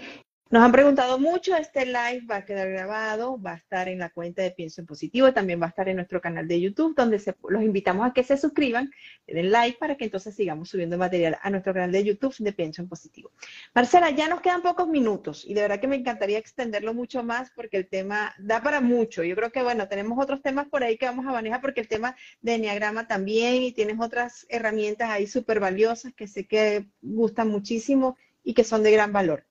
[0.54, 4.10] Nos han preguntado mucho, este live va a quedar grabado, va a estar en la
[4.10, 7.20] cuenta de Pienso en Positivo, también va a estar en nuestro canal de YouTube, donde
[7.48, 8.88] los invitamos a que se suscriban,
[9.26, 12.82] den like para que entonces sigamos subiendo material a nuestro canal de YouTube de Pienso
[12.82, 13.32] en Positivo.
[13.74, 17.50] Marcela, ya nos quedan pocos minutos y de verdad que me encantaría extenderlo mucho más
[17.50, 19.24] porque el tema da para mucho.
[19.24, 21.88] Yo creo que, bueno, tenemos otros temas por ahí que vamos a manejar porque el
[21.88, 27.48] tema de Enneagrama también y tienes otras herramientas ahí súper valiosas que sé que gustan
[27.48, 29.44] muchísimo y que son de gran valor.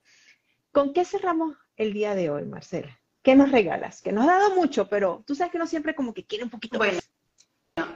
[0.74, 3.00] ¿Con qué cerramos el día de hoy, Marcela?
[3.22, 4.02] ¿Qué nos regalas?
[4.02, 6.50] Que nos ha dado mucho, pero tú sabes que no siempre como que quiere un
[6.50, 6.98] poquito bueno,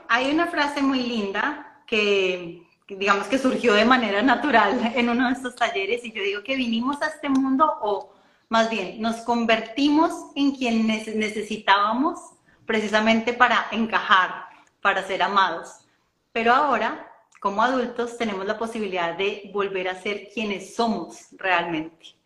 [0.08, 5.32] Hay una frase muy linda que, digamos que surgió de manera natural en uno de
[5.32, 8.14] estos talleres y yo digo que vinimos a este mundo o
[8.48, 12.20] más bien nos convertimos en quien necesitábamos
[12.64, 14.44] precisamente para encajar,
[14.80, 15.80] para ser amados.
[16.30, 17.10] Pero ahora,
[17.40, 22.17] como adultos, tenemos la posibilidad de volver a ser quienes somos realmente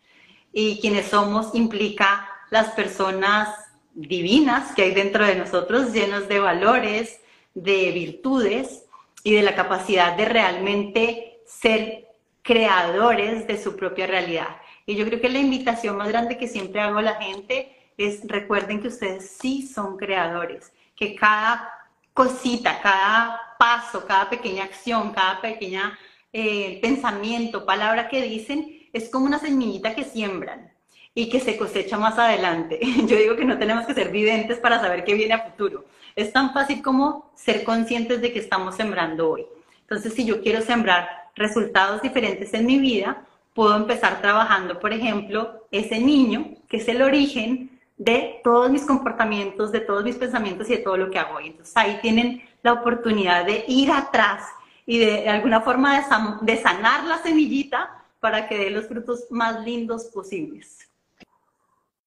[0.53, 3.49] y quienes somos implica las personas
[3.93, 7.19] divinas que hay dentro de nosotros, llenos de valores,
[7.55, 8.85] de virtudes
[9.23, 12.07] y de la capacidad de realmente ser
[12.43, 14.57] creadores de su propia realidad.
[14.85, 18.21] Y yo creo que la invitación más grande que siempre hago a la gente es
[18.27, 21.69] recuerden que ustedes sí son creadores, que cada
[22.13, 25.97] cosita, cada paso, cada pequeña acción, cada pequeña
[26.31, 30.71] eh, pensamiento, palabra que dicen, es como una semillita que siembran
[31.15, 32.79] y que se cosecha más adelante.
[33.07, 35.85] Yo digo que no tenemos que ser videntes para saber qué viene a futuro.
[36.15, 39.45] Es tan fácil como ser conscientes de que estamos sembrando hoy.
[39.81, 45.67] Entonces, si yo quiero sembrar resultados diferentes en mi vida, puedo empezar trabajando, por ejemplo,
[45.71, 50.77] ese niño, que es el origen de todos mis comportamientos, de todos mis pensamientos y
[50.77, 51.39] de todo lo que hago.
[51.39, 54.43] Y entonces ahí tienen la oportunidad de ir atrás
[54.85, 56.05] y de, alguna forma
[56.41, 60.89] de, sanar la semillita para que dé los frutos más lindos posibles.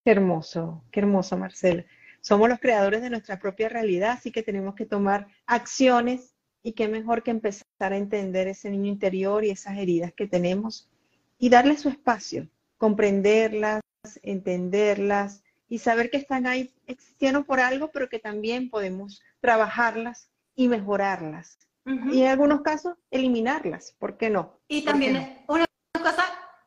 [0.03, 1.85] Qué hermoso, qué hermoso, Marcela.
[2.23, 6.89] Somos los creadores de nuestra propia realidad, así que tenemos que tomar acciones y qué
[6.89, 10.89] mejor que empezar a entender ese niño interior y esas heridas que tenemos
[11.39, 12.49] y darle su espacio,
[12.79, 13.83] comprenderlas,
[14.23, 20.69] entenderlas y saber que están ahí, existieron por algo, pero que también podemos trabajarlas y
[20.69, 21.59] mejorarlas.
[22.11, 24.59] Y en algunos casos, eliminarlas, ¿por qué no?
[24.67, 25.66] Y también una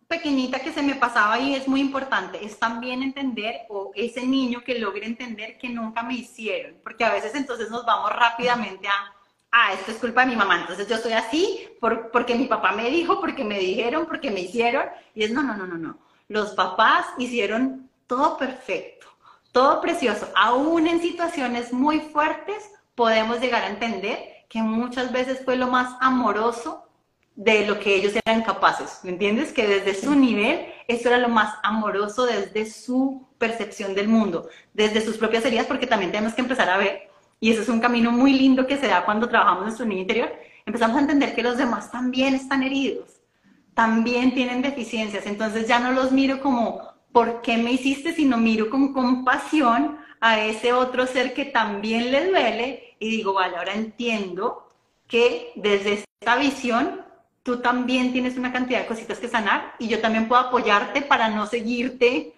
[0.10, 4.64] pequeñita que se me pasaba y es muy importante, es también entender, o ese niño
[4.66, 9.14] que logre entender que nunca me hicieron, porque a veces entonces nos vamos rápidamente a,
[9.52, 12.72] ah, esto es culpa de mi mamá, entonces yo estoy así por, porque mi papá
[12.72, 16.00] me dijo, porque me dijeron, porque me hicieron, y es no, no, no, no, no.
[16.28, 19.06] Los papás hicieron todo perfecto,
[19.52, 24.18] todo precioso, aún en situaciones muy fuertes podemos llegar a entender
[24.50, 26.89] que muchas veces fue lo más amoroso
[27.40, 29.54] de lo que ellos eran capaces, ¿me entiendes?
[29.54, 35.00] Que desde su nivel, eso era lo más amoroso desde su percepción del mundo, desde
[35.00, 37.10] sus propias heridas, porque también tenemos que empezar a ver,
[37.40, 40.34] y eso es un camino muy lindo que se da cuando trabajamos nuestro niño interior,
[40.66, 43.22] empezamos a entender que los demás también están heridos,
[43.74, 48.12] también tienen deficiencias, entonces ya no los miro como, ¿por qué me hiciste?
[48.12, 53.56] Sino miro con compasión a ese otro ser que también le duele y digo, vale,
[53.56, 54.68] ahora entiendo
[55.08, 57.08] que desde esta visión
[57.44, 61.30] tú también tienes una cantidad de cositas que sanar y yo también puedo apoyarte para
[61.30, 62.34] no seguirte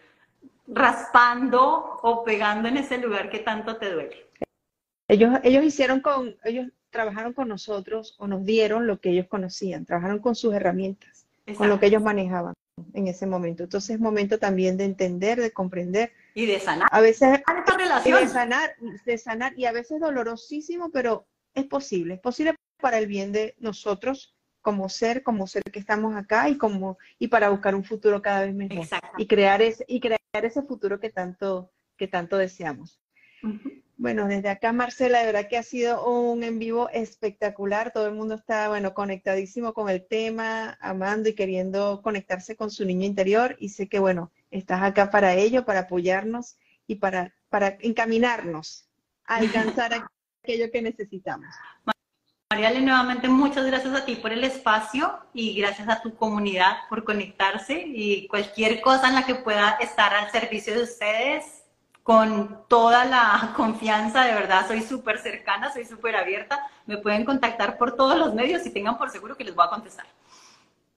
[0.67, 4.27] raspando o pegando en ese lugar que tanto te duele.
[5.07, 9.85] Ellos, ellos hicieron con, ellos trabajaron con nosotros o nos dieron lo que ellos conocían,
[9.85, 11.25] trabajaron con sus herramientas,
[11.57, 12.53] con lo que ellos manejaban
[12.93, 13.63] en ese momento.
[13.63, 16.13] Entonces es momento también de entender, de comprender.
[16.33, 16.87] Y de sanar.
[16.91, 17.41] A veces
[18.05, 18.75] de sanar,
[19.05, 23.55] de sanar, y a veces dolorosísimo, pero es posible, es posible para el bien de
[23.59, 28.21] nosotros como ser, como ser que estamos acá y como y para buscar un futuro
[28.21, 28.85] cada vez mejor
[29.17, 32.99] y crear ese y crear ese futuro que tanto que tanto deseamos.
[33.97, 37.91] Bueno, desde acá, Marcela, de verdad que ha sido un en vivo espectacular.
[37.91, 42.83] Todo el mundo está, bueno, conectadísimo con el tema, amando y queriendo conectarse con su
[42.83, 43.55] niño interior.
[43.59, 46.57] Y sé que, bueno, estás acá para ello, para apoyarnos
[46.87, 48.89] y para, para encaminarnos
[49.25, 49.91] a alcanzar
[50.43, 51.53] aquello que necesitamos.
[52.51, 57.05] Mariale, nuevamente muchas gracias a ti por el espacio y gracias a tu comunidad por
[57.05, 61.63] conectarse y cualquier cosa en la que pueda estar al servicio de ustedes,
[62.03, 67.77] con toda la confianza, de verdad, soy súper cercana, soy súper abierta, me pueden contactar
[67.77, 70.05] por todos los medios y tengan por seguro que les voy a contestar.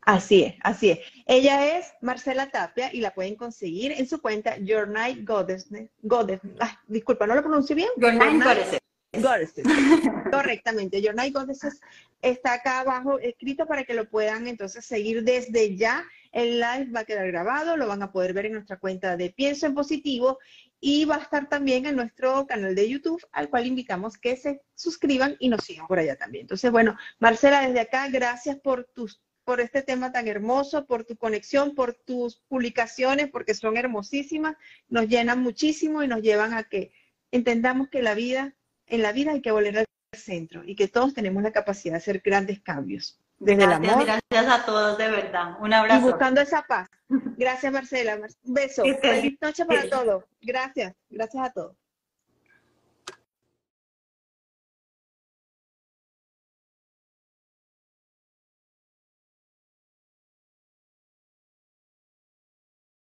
[0.01, 0.99] Así es, así es.
[1.25, 5.69] Ella es Marcela Tapia y la pueden conseguir en su cuenta Your Night Goddess.
[6.03, 6.41] Goddess
[6.89, 7.91] disculpa, ¿no lo pronuncio bien?
[7.97, 8.81] Your Night Goddess.
[9.23, 9.65] Goddesses.
[10.31, 11.01] Correctamente.
[11.15, 11.81] Night Goddesses
[12.23, 16.05] está acá abajo escrito para que lo puedan entonces seguir desde ya.
[16.33, 19.31] El live va a quedar grabado, lo van a poder ver en nuestra cuenta de
[19.31, 20.39] Pienso en Positivo
[20.81, 24.61] y va a estar también en nuestro canal de YouTube, al cual invitamos que se
[24.75, 26.43] suscriban y nos sigan por allá también.
[26.43, 31.17] Entonces, bueno, Marcela, desde acá, gracias por tus por este tema tan hermoso, por tu
[31.17, 34.57] conexión, por tus publicaciones, porque son hermosísimas,
[34.89, 36.93] nos llenan muchísimo y nos llevan a que
[37.31, 38.55] entendamos que la vida
[38.87, 41.99] en la vida hay que volver al centro y que todos tenemos la capacidad de
[41.99, 43.19] hacer grandes cambios.
[43.39, 44.23] Desde gracias, el amor.
[44.31, 45.57] Gracias a todos, de verdad.
[45.61, 46.01] Un abrazo.
[46.01, 46.89] Y buscando esa paz.
[47.09, 48.17] Gracias, Marcela.
[48.17, 48.85] Un beso.
[49.03, 50.25] Feliz noche para todos.
[50.41, 50.95] Gracias.
[51.11, 51.77] Gracias a todos.